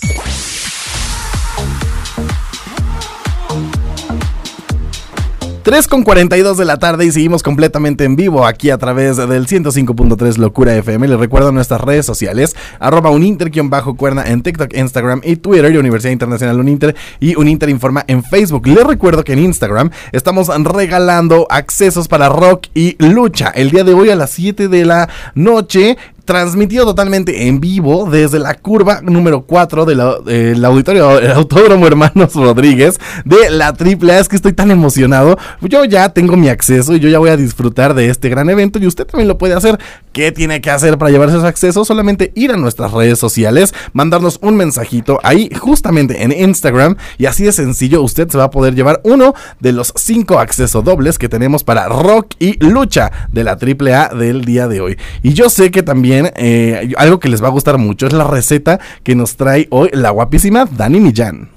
3 5.66 5.88
con 5.88 6.04
42 6.04 6.60
de 6.60 6.66
la 6.66 6.78
tarde 6.78 7.08
y 7.08 7.12
seguimos 7.12 7.42
completamente 7.42 8.04
en 8.04 8.16
vivo 8.16 8.46
aquí 8.46 8.70
a 8.70 8.78
través 8.78 9.18
del 9.18 9.48
105.3 9.48 10.38
Locura 10.38 10.76
FM. 10.76 11.08
Les 11.08 11.20
recuerdo 11.20 11.52
nuestras 11.52 11.82
redes 11.82 12.06
sociales, 12.06 12.56
arroba 12.80 13.10
uninter-cuerna 13.10 14.26
en 14.28 14.44
TikTok, 14.44 14.76
Instagram 14.78 15.22
y 15.24 15.38
Twitter 15.38 15.74
y 15.74 15.78
Universidad 15.78 16.12
Internacional 16.12 16.60
Uninter 16.60 16.96
y 17.20 17.36
Uninter 17.36 17.70
Informa 17.70 18.06
en 18.08 18.24
Facebook. 18.24 18.68
Les 18.68 18.86
recuerdo 18.86 19.24
que 19.24 19.34
en 19.34 19.40
Instagram 19.40 19.90
estamos 20.12 20.50
regalando 20.50 21.48
accesos 21.50 22.08
para 22.08 22.30
rock 22.30 22.68
y 22.76 22.96
lucha. 23.04 23.48
El 23.48 23.72
día 23.72 23.84
de 23.84 23.96
hoy 23.96 24.12
a 24.12 24.16
las 24.16 24.30
7 24.30 24.68
de 24.68 24.86
la 24.86 25.10
noche 25.34 25.98
transmitido 26.26 26.86
totalmente 26.86 27.48
en 27.48 27.60
vivo 27.60 28.10
desde 28.10 28.40
la 28.40 28.56
curva 28.56 29.02
número 29.02 29.46
4 29.46 29.86
del 29.86 29.98
de 30.26 30.66
auditorio 30.66 31.20
el 31.20 31.32
Autódromo 31.32 31.88
Hermanos 31.88 32.34
Rodríguez 32.34 33.00
de 33.24 33.50
la 33.52 33.68
AAA. 33.68 34.20
Es 34.20 34.28
que 34.28 34.36
estoy 34.36 34.54
tan 34.54 34.72
emocionado. 34.72 35.38
Yo 35.62 35.86
ya 35.86 36.10
tengo 36.10 36.36
mi 36.36 36.50
acceso 36.50 36.96
y 36.96 37.00
yo 37.00 37.10
ya 37.10 37.20
voy 37.20 37.30
a 37.30 37.38
disfrutar 37.38 37.94
de 37.94 38.10
este 38.10 38.30
gran 38.30 38.50
evento 38.50 38.80
y 38.80 38.88
usted 38.88 39.06
también 39.06 39.28
lo 39.28 39.38
puede 39.38 39.54
hacer. 39.54 39.80
¿Qué 40.12 40.32
tiene 40.32 40.62
que 40.62 40.72
hacer 40.72 40.98
para 40.98 41.12
llevarse 41.12 41.38
ese 41.38 41.48
acceso? 41.48 41.86
Solamente 41.86 42.32
ir 42.36 42.52
a 42.52 42.58
nuestras 42.58 42.92
redes 42.92 43.20
sociales, 43.20 43.74
mandarnos 43.94 44.40
un 44.42 44.56
mensajito 44.56 45.20
ahí 45.24 45.50
justamente 45.60 46.24
en 46.24 46.32
Instagram 46.32 46.96
y 47.18 47.26
así 47.26 47.44
de 47.44 47.52
sencillo 47.52 48.02
usted 48.02 48.30
se 48.30 48.38
va 48.38 48.46
a 48.46 48.52
poder 48.52 48.76
llevar 48.76 49.02
uno 49.04 49.34
de 49.60 49.74
los 49.74 49.94
cinco 49.96 50.40
accesos 50.40 50.84
dobles 50.84 51.20
que 51.20 51.30
tenemos 51.30 51.64
para 51.64 51.88
rock 51.88 52.34
y 52.40 52.58
lucha 52.66 53.12
de 53.32 53.44
la 53.44 53.52
AAA 53.52 54.16
del 54.16 54.46
día 54.46 54.68
de 54.68 54.82
hoy. 54.82 54.98
Y 55.22 55.34
yo 55.34 55.50
sé 55.50 55.70
que 55.70 55.84
también 55.84 56.15
eh, 56.36 56.94
algo 56.98 57.20
que 57.20 57.30
les 57.30 57.44
va 57.44 57.48
a 57.48 57.52
gustar 57.52 57.78
mucho 57.78 58.08
es 58.08 58.14
la 58.14 58.24
receta 58.26 58.80
que 59.04 59.16
nos 59.16 59.36
trae 59.36 59.68
hoy 59.72 59.90
la 59.94 60.10
guapísima 60.12 60.66
Dani 60.70 61.00
Millán. 61.00 61.50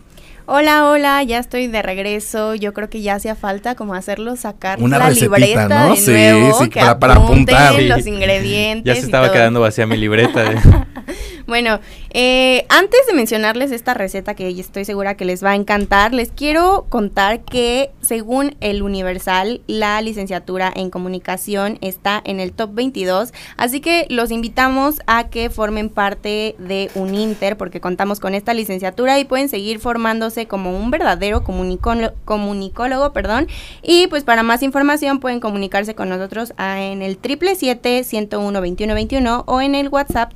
Hola, 0.50 0.88
hola, 0.88 1.22
ya 1.24 1.38
estoy 1.40 1.66
de 1.66 1.82
regreso. 1.82 2.54
Yo 2.54 2.72
creo 2.72 2.88
que 2.88 3.02
ya 3.02 3.16
hacía 3.16 3.34
falta 3.34 3.74
como 3.74 3.92
hacerlo, 3.92 4.34
sacar 4.34 4.80
Una 4.82 4.98
la 4.98 5.08
recetita, 5.10 5.36
libreta 5.38 5.68
¿no? 5.68 5.90
de 5.90 5.96
Sí, 5.96 6.10
nuevo, 6.10 6.58
sí, 6.62 6.70
que 6.70 6.80
para- 6.98 7.14
apuntar. 7.16 7.74
los 7.82 8.06
ingredientes. 8.06 8.84
Ya 8.86 8.94
se 8.94 9.02
y 9.02 9.04
estaba 9.04 9.26
todo. 9.26 9.34
quedando 9.34 9.60
vacía 9.60 9.86
mi 9.86 9.98
libreta. 9.98 10.44
de- 10.44 10.56
Bueno, 11.46 11.80
Eh, 12.10 12.64
antes 12.70 13.06
de 13.06 13.12
mencionarles 13.12 13.70
esta 13.70 13.92
receta 13.92 14.32
que 14.34 14.48
estoy 14.48 14.86
segura 14.86 15.14
que 15.16 15.26
les 15.26 15.44
va 15.44 15.50
a 15.50 15.54
encantar, 15.54 16.14
les 16.14 16.32
quiero 16.32 16.86
contar 16.88 17.40
que 17.40 17.90
según 18.00 18.56
el 18.60 18.82
Universal, 18.82 19.60
la 19.66 20.00
licenciatura 20.00 20.72
en 20.74 20.88
comunicación 20.90 21.76
está 21.82 22.22
en 22.24 22.40
el 22.40 22.52
top 22.52 22.72
22, 22.72 23.34
así 23.56 23.80
que 23.80 24.06
los 24.08 24.30
invitamos 24.30 25.02
a 25.06 25.28
que 25.28 25.50
formen 25.50 25.90
parte 25.90 26.56
de 26.58 26.90
un 26.94 27.14
Inter 27.14 27.58
porque 27.58 27.80
contamos 27.80 28.20
con 28.20 28.34
esta 28.34 28.54
licenciatura 28.54 29.18
y 29.18 29.26
pueden 29.26 29.50
seguir 29.50 29.78
formándose 29.78 30.46
como 30.46 30.78
un 30.78 30.90
verdadero 30.90 31.44
comunicólogo, 31.44 33.12
perdón, 33.12 33.48
y 33.82 34.06
pues 34.06 34.24
para 34.24 34.42
más 34.42 34.62
información 34.62 35.20
pueden 35.20 35.40
comunicarse 35.40 35.94
con 35.94 36.08
nosotros 36.08 36.54
en 36.58 37.02
el 37.02 37.20
777-101-2121 37.20 39.44
o 39.46 39.60
en 39.60 39.74
el 39.74 39.90
WhatsApp 39.90 40.32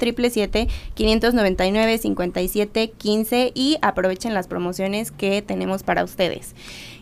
777-599-5715 1.62 3.52
y 3.54 3.78
aprovechen 3.82 4.34
las 4.34 4.48
promociones 4.48 5.10
que 5.10 5.42
tenemos 5.42 5.82
para 5.82 6.04
ustedes. 6.04 6.54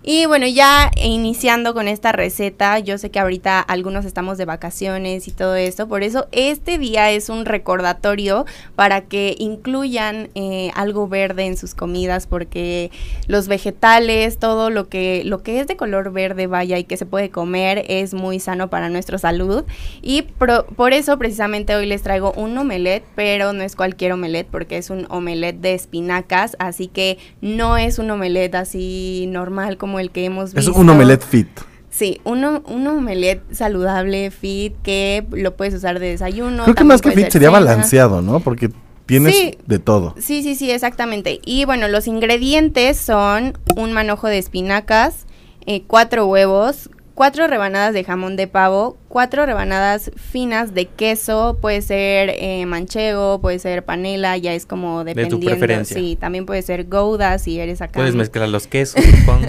Y 0.02 0.24
bueno, 0.24 0.46
ya 0.46 0.90
iniciando 0.96 1.74
con 1.74 1.86
esta 1.86 2.12
receta, 2.12 2.78
yo 2.78 2.96
sé 2.96 3.10
que 3.10 3.18
ahorita 3.18 3.60
algunos 3.60 4.06
estamos 4.06 4.38
de 4.38 4.46
vacaciones 4.46 5.28
y 5.28 5.30
todo 5.30 5.56
esto, 5.56 5.88
por 5.88 6.02
eso 6.02 6.26
este 6.32 6.78
día 6.78 7.10
es 7.10 7.28
un 7.28 7.44
recordatorio 7.44 8.46
para 8.76 9.02
que 9.02 9.36
incluyan 9.38 10.30
eh, 10.34 10.70
algo 10.74 11.06
verde 11.06 11.44
en 11.44 11.58
sus 11.58 11.74
comidas, 11.74 12.26
porque 12.26 12.90
los 13.26 13.46
vegetales, 13.46 14.38
todo 14.38 14.70
lo 14.70 14.88
que, 14.88 15.22
lo 15.26 15.42
que 15.42 15.60
es 15.60 15.66
de 15.66 15.76
color 15.76 16.12
verde, 16.12 16.46
vaya, 16.46 16.78
y 16.78 16.84
que 16.84 16.96
se 16.96 17.04
puede 17.04 17.28
comer, 17.28 17.84
es 17.88 18.14
muy 18.14 18.40
sano 18.40 18.70
para 18.70 18.88
nuestra 18.88 19.18
salud. 19.18 19.64
Y 20.00 20.22
por 20.22 20.94
eso 20.94 21.18
precisamente 21.18 21.74
hoy 21.74 21.84
les 21.84 22.02
traigo 22.02 22.32
un 22.32 22.56
omelette, 22.56 23.04
pero 23.14 23.52
no 23.52 23.62
es 23.62 23.76
cualquier 23.76 24.12
omelette, 24.12 24.48
porque 24.50 24.78
es 24.78 24.88
un 24.88 25.06
omelette 25.10 25.60
de 25.60 25.74
espinacas, 25.74 26.56
así 26.58 26.86
que 26.86 27.18
no 27.42 27.76
es 27.76 27.98
un 27.98 28.10
omelette 28.10 28.54
así 28.54 29.26
normal 29.28 29.76
como 29.76 29.89
el 29.98 30.10
que 30.10 30.24
hemos 30.26 30.50
Es 30.50 30.54
visto. 30.66 30.74
un 30.74 30.88
omelette 30.90 31.24
fit. 31.24 31.48
Sí, 31.90 32.20
un, 32.24 32.44
un 32.44 32.86
omelette 32.86 33.42
saludable, 33.52 34.30
fit, 34.30 34.74
que 34.82 35.26
lo 35.32 35.56
puedes 35.56 35.74
usar 35.74 35.98
de 35.98 36.08
desayuno. 36.10 36.62
Creo 36.62 36.74
que 36.76 36.84
más 36.84 37.02
que 37.02 37.10
fit 37.10 37.22
ser 37.24 37.32
sería 37.32 37.48
cena. 37.48 37.58
balanceado, 37.58 38.22
¿no? 38.22 38.38
Porque 38.40 38.70
tienes 39.06 39.34
Sí. 39.34 39.58
de 39.66 39.78
todo. 39.80 40.14
Sí, 40.18 40.42
sí, 40.44 40.54
sí, 40.54 40.70
exactamente. 40.70 41.40
Y 41.44 41.64
bueno, 41.64 41.88
los 41.88 42.06
ingredientes 42.06 42.96
son 42.96 43.58
un 43.76 43.92
manojo 43.92 44.28
de 44.28 44.38
espinacas, 44.38 45.26
eh, 45.66 45.82
cuatro 45.86 46.26
huevos, 46.26 46.90
cuatro 47.20 47.46
rebanadas 47.48 47.92
de 47.92 48.02
jamón 48.02 48.36
de 48.36 48.46
pavo, 48.46 48.96
cuatro 49.08 49.44
rebanadas 49.44 50.10
finas 50.16 50.72
de 50.72 50.86
queso, 50.86 51.58
puede 51.60 51.82
ser 51.82 52.30
eh, 52.38 52.64
manchego, 52.64 53.42
puede 53.42 53.58
ser 53.58 53.84
panela, 53.84 54.38
ya 54.38 54.54
es 54.54 54.64
como 54.64 55.00
tu 55.00 55.04
dependiendo. 55.04 55.46
preferencia. 55.46 55.98
Sí, 55.98 56.16
también 56.18 56.46
puede 56.46 56.62
ser 56.62 56.86
gouda 56.86 57.38
si 57.38 57.60
eres 57.60 57.82
acá. 57.82 58.00
Puedes 58.00 58.14
mezclar 58.14 58.48
los 58.48 58.66
quesos, 58.66 59.04
supongo. 59.20 59.46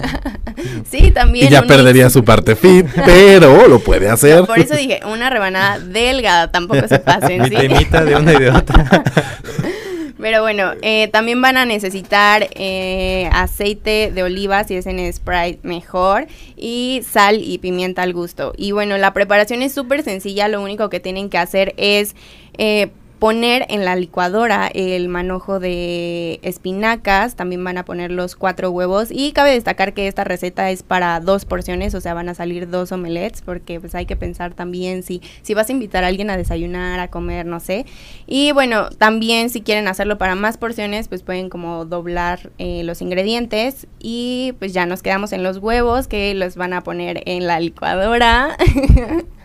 Sí, 0.84 1.12
también. 1.12 1.46
Y 1.46 1.50
ya 1.50 1.62
perdería 1.62 2.04
mix. 2.04 2.12
su 2.12 2.22
parte 2.22 2.56
fit, 2.56 2.86
pero 3.06 3.66
lo 3.66 3.78
puede 3.78 4.06
hacer. 4.06 4.40
No, 4.40 4.44
por 4.44 4.58
eso 4.58 4.76
dije, 4.76 5.00
una 5.10 5.30
rebanada 5.30 5.78
delgada, 5.78 6.52
tampoco 6.52 6.86
se 6.86 6.98
pasen, 6.98 7.44
¿sí? 7.44 7.54
De 7.56 8.14
una 8.14 8.32
y 8.34 8.38
de 8.38 8.50
otra. 8.50 9.02
Pero 10.22 10.40
bueno, 10.40 10.70
eh, 10.82 11.08
también 11.08 11.42
van 11.42 11.56
a 11.56 11.66
necesitar 11.66 12.48
eh, 12.54 13.28
aceite 13.32 14.12
de 14.14 14.22
oliva, 14.22 14.62
si 14.62 14.76
es 14.76 14.86
en 14.86 15.12
Sprite 15.12 15.58
mejor, 15.64 16.28
y 16.56 17.00
sal 17.04 17.42
y 17.42 17.58
pimienta 17.58 18.02
al 18.02 18.12
gusto. 18.12 18.52
Y 18.56 18.70
bueno, 18.70 18.96
la 18.98 19.12
preparación 19.14 19.62
es 19.62 19.74
súper 19.74 20.04
sencilla, 20.04 20.46
lo 20.46 20.62
único 20.62 20.88
que 20.90 21.00
tienen 21.00 21.28
que 21.28 21.38
hacer 21.38 21.74
es 21.76 22.14
eh, 22.56 22.92
poner 23.22 23.66
en 23.68 23.84
la 23.84 23.94
licuadora 23.94 24.68
el 24.74 25.08
manojo 25.08 25.60
de 25.60 26.40
espinacas, 26.42 27.36
también 27.36 27.62
van 27.62 27.78
a 27.78 27.84
poner 27.84 28.10
los 28.10 28.34
cuatro 28.34 28.72
huevos 28.72 29.12
y 29.12 29.30
cabe 29.30 29.52
destacar 29.52 29.92
que 29.94 30.08
esta 30.08 30.24
receta 30.24 30.72
es 30.72 30.82
para 30.82 31.20
dos 31.20 31.44
porciones, 31.44 31.94
o 31.94 32.00
sea, 32.00 32.14
van 32.14 32.28
a 32.28 32.34
salir 32.34 32.68
dos 32.68 32.90
omelets 32.90 33.40
porque 33.40 33.78
pues 33.78 33.94
hay 33.94 34.06
que 34.06 34.16
pensar 34.16 34.54
también 34.54 35.04
si, 35.04 35.22
si 35.42 35.54
vas 35.54 35.68
a 35.68 35.72
invitar 35.72 36.02
a 36.02 36.08
alguien 36.08 36.30
a 36.30 36.36
desayunar, 36.36 36.98
a 36.98 37.12
comer, 37.12 37.46
no 37.46 37.60
sé. 37.60 37.86
Y 38.26 38.50
bueno, 38.50 38.90
también 38.90 39.50
si 39.50 39.60
quieren 39.60 39.86
hacerlo 39.86 40.18
para 40.18 40.34
más 40.34 40.58
porciones, 40.58 41.06
pues 41.06 41.22
pueden 41.22 41.48
como 41.48 41.84
doblar 41.84 42.50
eh, 42.58 42.82
los 42.82 43.02
ingredientes 43.02 43.86
y 44.00 44.54
pues 44.58 44.72
ya 44.72 44.84
nos 44.84 45.00
quedamos 45.00 45.32
en 45.32 45.44
los 45.44 45.58
huevos 45.58 46.08
que 46.08 46.34
los 46.34 46.56
van 46.56 46.72
a 46.72 46.82
poner 46.82 47.22
en 47.26 47.46
la 47.46 47.60
licuadora. 47.60 48.56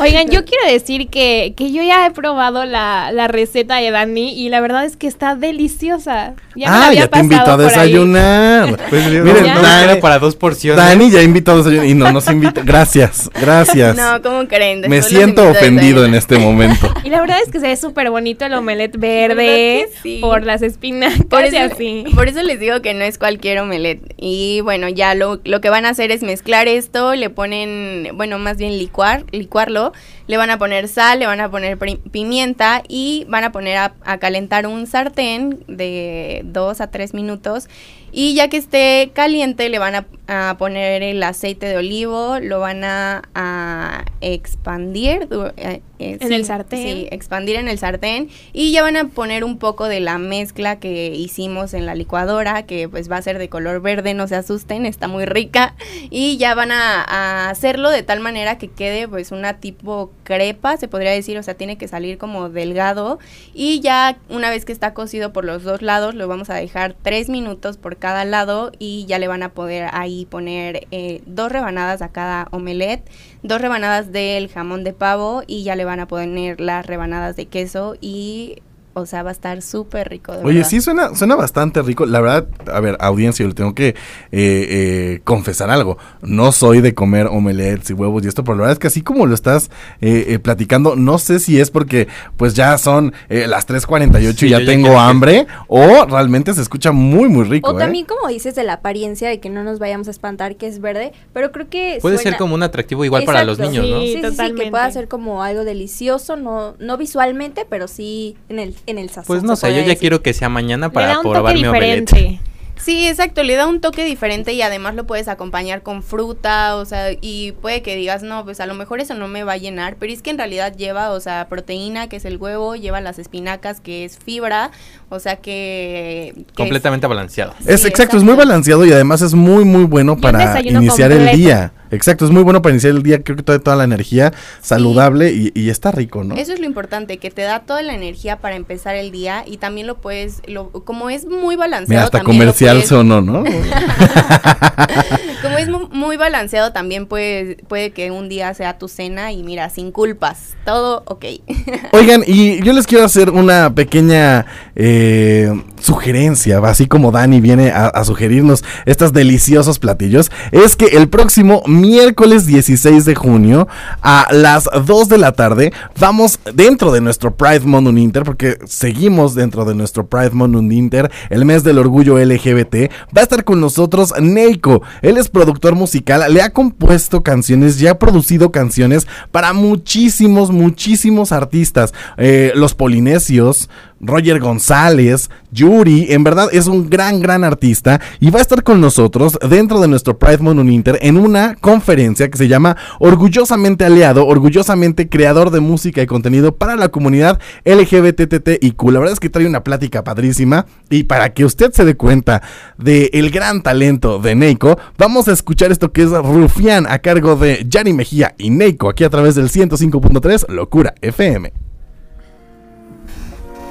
Oigan, 0.00 0.28
yo 0.30 0.44
quiero 0.44 0.66
decir 0.70 1.08
que, 1.08 1.54
que 1.56 1.72
yo 1.72 1.82
ya 1.82 2.06
he 2.06 2.10
probado 2.10 2.64
la, 2.64 3.10
la 3.12 3.28
receta 3.28 3.76
de 3.76 3.90
Dani 3.90 4.32
y 4.38 4.48
la 4.48 4.60
verdad 4.60 4.84
es 4.84 4.96
que 4.96 5.06
está 5.06 5.34
deliciosa. 5.34 6.34
Ya 6.54 6.70
me 6.70 6.76
la 6.78 6.84
ah, 6.84 6.86
había 6.88 7.00
ya 7.00 7.08
te 7.08 7.18
invitó 7.20 7.52
a 7.52 7.56
desayunar. 7.56 8.78
Pues 8.90 9.06
Miren, 9.08 9.44
Ya. 9.44 9.54
no 9.54 9.62
Dani, 9.62 9.84
era 9.92 10.00
para 10.00 10.18
dos 10.18 10.36
porciones. 10.36 10.76
Dani 10.84 11.10
ya 11.10 11.22
invitó 11.22 11.52
a 11.52 11.56
desayunar 11.58 11.86
y 11.86 11.94
no 11.94 12.12
nos 12.12 12.26
invita. 12.28 12.62
Gracias, 12.64 13.30
gracias. 13.40 13.96
no, 13.96 14.20
¿cómo 14.22 14.46
creen? 14.46 14.80
Me 14.82 14.96
Después 14.96 15.06
siento 15.06 15.48
ofendido 15.48 16.04
en 16.04 16.14
este 16.14 16.38
momento. 16.38 16.92
Y 17.04 17.10
la 17.10 17.20
verdad 17.20 17.38
es 17.44 17.50
que 17.50 17.58
se 17.58 17.66
ve 17.66 17.76
súper 17.76 18.10
bonito 18.10 18.44
el 18.44 18.54
omelette 18.54 18.96
¿Verdad 18.96 19.36
verde 19.36 19.88
sí? 20.02 20.18
por 20.20 20.44
las 20.44 20.62
espinacas 20.62 21.24
Por 21.28 21.42
y 21.44 21.48
eso, 21.48 21.74
así. 21.74 22.04
por 22.14 22.28
eso 22.28 22.42
les 22.42 22.60
digo 22.60 22.80
que 22.80 22.94
no 22.94 23.02
es 23.04 23.18
cualquier 23.18 23.58
omelette. 23.58 24.14
Y 24.18 24.60
bueno, 24.62 24.88
ya 24.88 25.14
lo, 25.14 25.40
lo 25.44 25.60
que 25.60 25.68
van 25.70 25.84
a 25.84 25.90
hacer 25.90 26.12
es 26.12 26.22
mezclar 26.22 26.68
esto, 26.68 27.14
le 27.14 27.28
ponen, 27.30 28.10
bueno, 28.14 28.38
más 28.38 28.56
bien 28.56 28.78
licuar, 28.78 29.24
licuarlo, 29.32 29.92
le 30.26 30.36
van 30.36 30.50
a 30.50 30.58
poner 30.58 30.88
sal, 30.88 31.18
le 31.18 31.26
van 31.26 31.40
a 31.40 31.50
poner 31.50 31.78
pimienta 31.78 32.82
y 32.86 33.26
van 33.28 33.44
a 33.44 33.52
poner 33.52 33.78
a, 33.78 33.94
a 34.04 34.18
calentar 34.18 34.66
un 34.66 34.86
sartén 34.86 35.64
de 35.66 36.42
dos 36.44 36.80
a 36.80 36.90
tres 36.90 37.14
minutos. 37.14 37.68
Y 38.12 38.34
ya 38.34 38.48
que 38.48 38.58
esté 38.58 39.10
caliente, 39.14 39.68
le 39.70 39.78
van 39.78 39.94
a, 39.94 40.06
a 40.32 40.56
poner 40.58 41.02
el 41.02 41.22
aceite 41.22 41.66
de 41.66 41.76
olivo, 41.76 42.38
lo 42.40 42.60
van 42.60 42.84
a, 42.84 43.22
a 43.34 44.04
expandir. 44.20 45.28
eh, 45.56 45.82
eh, 45.98 46.18
En 46.20 46.32
el 46.32 46.44
sartén. 46.44 46.82
Sí, 46.82 47.08
expandir 47.10 47.56
en 47.56 47.68
el 47.68 47.78
sartén 47.78 48.28
y 48.52 48.72
ya 48.72 48.82
van 48.82 48.96
a 48.96 49.08
poner 49.08 49.44
un 49.44 49.58
poco 49.58 49.86
de 49.88 50.00
la 50.00 50.18
mezcla 50.18 50.80
que 50.80 51.14
hicimos 51.14 51.74
en 51.74 51.86
la 51.86 51.94
licuadora, 51.94 52.64
que 52.64 52.88
pues 52.88 53.10
va 53.10 53.18
a 53.18 53.22
ser 53.22 53.38
de 53.38 53.48
color 53.48 53.80
verde, 53.82 54.14
no 54.14 54.26
se 54.26 54.34
asusten, 54.34 54.86
está 54.86 55.06
muy 55.06 55.26
rica 55.26 55.74
y 56.10 56.38
ya 56.38 56.54
van 56.54 56.72
a, 56.72 57.02
a 57.02 57.50
hacerlo 57.50 57.90
de 57.90 58.02
tal 58.02 58.20
manera 58.20 58.58
que 58.58 58.68
quede 58.68 59.06
pues 59.06 59.30
una 59.32 59.60
tipo 59.60 60.10
crepa, 60.24 60.76
se 60.76 60.88
podría 60.88 61.12
decir, 61.12 61.38
o 61.38 61.42
sea, 61.42 61.54
tiene 61.54 61.76
que 61.78 61.86
salir 61.88 62.18
como 62.18 62.48
delgado 62.48 63.18
y 63.54 63.80
ya 63.80 64.18
una 64.28 64.50
vez 64.50 64.64
que 64.64 64.72
está 64.72 64.94
cocido 64.94 65.32
por 65.32 65.44
los 65.44 65.62
dos 65.62 65.82
lados, 65.82 66.14
lo 66.14 66.26
vamos 66.26 66.50
a 66.50 66.54
dejar 66.54 66.96
tres 67.02 67.28
minutos 67.28 67.76
por 67.76 67.96
cada 67.96 68.24
lado 68.24 68.72
y 68.78 69.04
ya 69.06 69.18
le 69.18 69.28
van 69.28 69.42
a 69.42 69.50
poder 69.50 69.88
ahí 69.92 70.21
poner 70.26 70.86
eh, 70.90 71.22
dos 71.26 71.50
rebanadas 71.50 72.02
a 72.02 72.10
cada 72.10 72.48
omelette, 72.50 73.10
dos 73.42 73.60
rebanadas 73.60 74.12
del 74.12 74.48
jamón 74.48 74.84
de 74.84 74.92
pavo 74.92 75.42
y 75.46 75.62
ya 75.64 75.76
le 75.76 75.84
van 75.84 76.00
a 76.00 76.08
poner 76.08 76.60
las 76.60 76.86
rebanadas 76.86 77.36
de 77.36 77.46
queso 77.46 77.96
y, 78.00 78.62
o 78.94 79.06
sea, 79.06 79.22
va 79.22 79.30
a 79.30 79.32
estar 79.32 79.62
súper 79.62 80.08
rico. 80.08 80.32
de 80.32 80.44
Oye, 80.44 80.56
verdad. 80.56 80.68
sí 80.70 80.80
suena, 80.80 81.14
suena 81.14 81.36
bastante 81.36 81.80
rico. 81.82 82.06
La 82.06 82.20
verdad, 82.20 82.46
a 82.72 82.80
ver, 82.80 82.96
audiencia, 83.00 83.42
yo 83.44 83.48
le 83.48 83.54
tengo 83.54 83.74
que 83.74 83.88
eh, 83.88 83.94
eh, 84.32 85.20
confesar 85.24 85.70
algo. 85.70 85.98
No 86.22 86.52
soy 86.52 86.80
de 86.80 86.94
comer 86.94 87.26
omelets 87.26 87.90
y 87.90 87.92
huevos 87.94 88.24
y 88.24 88.28
esto, 88.28 88.44
pero 88.44 88.56
la 88.56 88.60
verdad 88.62 88.72
es 88.74 88.78
que 88.78 88.86
así 88.88 89.02
como 89.02 89.26
lo 89.26 89.34
estás 89.34 89.70
eh, 90.00 90.26
eh, 90.28 90.38
platicando, 90.38 90.96
no 90.96 91.18
sé 91.18 91.38
si 91.40 91.60
es 91.60 91.70
porque 91.70 92.08
pues 92.36 92.54
ya 92.54 92.76
son 92.78 93.12
eh, 93.28 93.46
las 93.46 93.66
3.48 93.68 94.34
Sí, 94.36 94.46
y 94.46 94.50
ya 94.50 94.58
ya 94.60 94.66
tengo 94.66 94.98
hambre 94.98 95.46
o 95.68 96.04
realmente 96.06 96.54
se 96.54 96.62
escucha 96.62 96.92
muy, 96.92 97.28
muy 97.28 97.44
rico. 97.44 97.70
O 97.70 97.74
¿eh? 97.76 97.78
también 97.78 98.06
como 98.06 98.28
dices 98.28 98.54
de 98.54 98.64
la 98.64 98.74
apariencia 98.74 99.28
de 99.28 99.40
que 99.40 99.48
no 99.50 99.64
nos 99.64 99.78
vayamos 99.78 100.08
a 100.08 100.10
espantar 100.10 100.56
que 100.56 100.66
es 100.66 100.80
verde, 100.80 101.12
pero 101.32 101.52
creo 101.52 101.68
que 101.68 101.98
Puede 102.00 102.16
suena- 102.16 102.30
ser 102.32 102.38
como 102.38 102.54
un 102.54 102.62
atractivo 102.62 103.04
igual 103.04 103.24
para 103.24 103.44
los 103.44 103.58
niños, 103.58 103.86
¿no? 103.88 104.00
Sí. 104.00 104.12
Sí, 104.14 104.20
sí, 104.30 104.36
sí, 104.36 104.54
que 104.54 104.70
pueda 104.70 104.90
ser 104.90 105.08
como 105.08 105.42
algo 105.42 105.64
delicioso, 105.64 106.36
no 106.36 106.74
no 106.78 106.96
visualmente, 106.96 107.66
pero 107.68 107.88
sí 107.88 108.36
en 108.48 108.58
el 108.58 108.74
en 108.86 108.98
el 108.98 109.08
sazón. 109.08 109.24
Pues 109.26 109.42
no 109.42 109.56
sé, 109.56 109.68
yo 109.70 109.76
ya 109.78 109.82
decir. 109.84 109.98
quiero 109.98 110.22
que 110.22 110.32
sea 110.32 110.48
mañana 110.48 110.88
Le 110.88 110.92
para 110.92 111.06
da 111.08 111.16
un 111.18 111.22
toque 111.22 111.34
probar 111.34 111.54
mi 111.54 111.64
omelette. 111.66 112.10
diferente. 112.10 112.40
Sí, 112.76 113.06
exacto, 113.06 113.44
le 113.44 113.54
da 113.54 113.68
un 113.68 113.80
toque 113.80 114.04
diferente 114.04 114.54
y 114.54 114.62
además 114.62 114.96
lo 114.96 115.06
puedes 115.06 115.28
acompañar 115.28 115.82
con 115.84 116.02
fruta, 116.02 116.74
o 116.74 116.84
sea, 116.84 117.10
y 117.20 117.52
puede 117.52 117.80
que 117.80 117.94
digas, 117.94 118.24
no, 118.24 118.44
pues 118.44 118.58
a 118.58 118.66
lo 118.66 118.74
mejor 118.74 118.98
eso 118.98 119.14
no 119.14 119.28
me 119.28 119.44
va 119.44 119.52
a 119.52 119.56
llenar, 119.56 119.94
pero 120.00 120.12
es 120.12 120.20
que 120.20 120.30
en 120.30 120.38
realidad 120.38 120.74
lleva, 120.76 121.10
o 121.12 121.20
sea, 121.20 121.46
proteína, 121.48 122.08
que 122.08 122.16
es 122.16 122.24
el 122.24 122.38
huevo, 122.38 122.74
lleva 122.74 123.00
las 123.00 123.20
espinacas, 123.20 123.80
que 123.80 124.04
es 124.04 124.18
fibra, 124.18 124.72
o 125.10 125.20
sea 125.20 125.36
que... 125.36 126.32
que 126.34 126.40
es- 126.40 126.54
Completamente 126.56 127.06
balanceado. 127.06 127.54
Es 127.66 127.82
Sí, 127.82 127.88
exacto, 127.88 128.16
es 128.16 128.24
muy 128.24 128.34
balanceado 128.34 128.84
y 128.84 128.92
además 128.92 129.22
es 129.22 129.34
muy, 129.34 129.64
muy 129.64 129.84
bueno 129.84 130.16
para 130.18 130.60
iniciar 130.60 131.12
el 131.12 131.36
día. 131.36 131.72
Exacto, 131.92 132.24
es 132.24 132.30
muy 132.32 132.42
bueno 132.42 132.60
para 132.62 132.72
iniciar 132.72 132.94
el 132.94 133.02
día, 133.02 133.22
creo 133.22 133.36
que 133.36 133.42
trae 133.44 133.58
toda 133.60 133.76
la 133.76 133.84
energía 133.84 134.32
saludable 134.60 135.30
y, 135.32 135.52
y 135.54 135.70
está 135.70 135.92
rico, 135.92 136.24
¿no? 136.24 136.34
Eso 136.34 136.52
es 136.52 136.58
lo 136.58 136.66
importante, 136.66 137.18
que 137.18 137.30
te 137.30 137.42
da 137.42 137.60
toda 137.60 137.82
la 137.82 137.94
energía 137.94 138.38
para 138.40 138.56
empezar 138.56 138.96
el 138.96 139.10
día 139.12 139.44
y 139.46 139.58
también 139.58 139.86
lo 139.86 139.96
puedes, 139.98 140.40
lo, 140.46 140.70
como 140.70 141.10
es 141.10 141.26
muy 141.26 141.54
balanceado. 141.54 141.88
Mira, 141.90 142.04
hasta 142.04 142.18
también 142.18 142.38
comercial 142.40 142.76
puedes- 142.78 142.88
sonó, 142.88 143.20
¿no? 143.20 143.44
Como 145.42 145.58
es 145.58 145.68
mu- 145.68 145.88
muy 145.90 146.16
balanceado, 146.16 146.72
también 146.72 147.06
puede, 147.06 147.56
puede 147.68 147.90
que 147.90 148.10
un 148.10 148.28
día 148.28 148.54
sea 148.54 148.78
tu 148.78 148.88
cena 148.88 149.32
y 149.32 149.42
mira, 149.42 149.68
sin 149.70 149.90
culpas, 149.92 150.54
todo 150.64 151.02
ok. 151.06 151.24
Oigan, 151.92 152.22
y 152.26 152.62
yo 152.62 152.72
les 152.72 152.86
quiero 152.86 153.04
hacer 153.04 153.30
una 153.30 153.74
pequeña 153.74 154.46
eh, 154.76 155.52
sugerencia, 155.80 156.58
así 156.58 156.86
como 156.86 157.10
Dani 157.12 157.40
viene 157.40 157.70
a, 157.70 157.86
a 157.88 158.04
sugerirnos 158.04 158.64
estos 158.86 159.12
deliciosos 159.12 159.78
platillos, 159.78 160.30
es 160.52 160.76
que 160.76 160.86
el 160.96 161.08
próximo 161.08 161.62
miércoles 161.66 162.46
16 162.46 163.04
de 163.04 163.14
junio 163.14 163.68
a 164.00 164.26
las 164.30 164.68
2 164.86 165.08
de 165.08 165.18
la 165.18 165.32
tarde 165.32 165.72
vamos 165.98 166.38
dentro 166.54 166.92
de 166.92 167.00
nuestro 167.00 167.34
Pride 167.36 167.60
Month 167.60 167.88
Uninter, 167.88 168.22
porque 168.22 168.58
seguimos 168.66 169.34
dentro 169.34 169.64
de 169.64 169.74
nuestro 169.74 170.06
Pride 170.06 170.30
Month 170.30 170.54
Uninter, 170.56 171.10
el 171.30 171.44
mes 171.44 171.64
del 171.64 171.78
orgullo 171.78 172.18
LGBT, 172.18 172.90
va 173.16 173.20
a 173.20 173.22
estar 173.22 173.44
con 173.44 173.60
nosotros 173.60 174.12
Neiko, 174.20 174.82
él 175.02 175.18
es 175.18 175.28
productor 175.32 175.74
musical, 175.74 176.32
le 176.32 176.42
ha 176.42 176.52
compuesto 176.52 177.22
canciones, 177.22 177.78
ya 177.78 177.92
ha 177.92 177.98
producido 177.98 178.52
canciones 178.52 179.06
para 179.30 179.52
muchísimos, 179.52 180.50
muchísimos 180.50 181.32
artistas, 181.32 181.92
Eh, 182.18 182.52
los 182.54 182.74
polinesios, 182.74 183.68
Roger 184.02 184.40
González, 184.40 185.30
Yuri, 185.52 186.06
en 186.10 186.24
verdad 186.24 186.48
es 186.52 186.66
un 186.66 186.90
gran, 186.90 187.20
gran 187.20 187.44
artista 187.44 188.00
y 188.20 188.30
va 188.30 188.40
a 188.40 188.42
estar 188.42 188.64
con 188.64 188.80
nosotros 188.80 189.38
dentro 189.48 189.80
de 189.80 189.86
nuestro 189.86 190.18
Pride 190.18 190.38
Month 190.38 190.58
Uninter 190.58 190.98
en 191.02 191.16
una 191.16 191.54
conferencia 191.54 192.28
que 192.28 192.36
se 192.36 192.48
llama 192.48 192.76
Orgullosamente 192.98 193.84
Aliado, 193.84 194.26
orgullosamente 194.26 195.08
creador 195.08 195.50
de 195.50 195.60
música 195.60 196.02
y 196.02 196.06
contenido 196.06 196.56
para 196.56 196.74
la 196.74 196.88
comunidad 196.88 197.38
LGBTTIQ. 197.64 198.82
La 198.90 198.98
verdad 198.98 199.12
es 199.12 199.20
que 199.20 199.30
trae 199.30 199.46
una 199.46 199.62
plática 199.62 200.02
padrísima 200.02 200.66
y 200.90 201.04
para 201.04 201.32
que 201.32 201.44
usted 201.44 201.72
se 201.72 201.84
dé 201.84 201.94
cuenta 201.94 202.42
del 202.78 203.08
el 203.12 203.30
gran 203.30 203.62
talento 203.62 204.18
de 204.18 204.34
Neiko, 204.34 204.78
vamos 204.98 205.28
a 205.28 205.32
escuchar 205.32 205.70
esto 205.70 205.92
que 205.92 206.02
es 206.02 206.10
Rufián 206.10 206.86
a 206.88 206.98
cargo 206.98 207.36
de 207.36 207.64
Yanni 207.68 207.92
Mejía 207.92 208.34
y 208.36 208.50
Neiko 208.50 208.88
aquí 208.88 209.04
a 209.04 209.10
través 209.10 209.36
del 209.36 209.48
105.3 209.48 210.48
Locura 210.48 210.94
FM. 211.00 211.61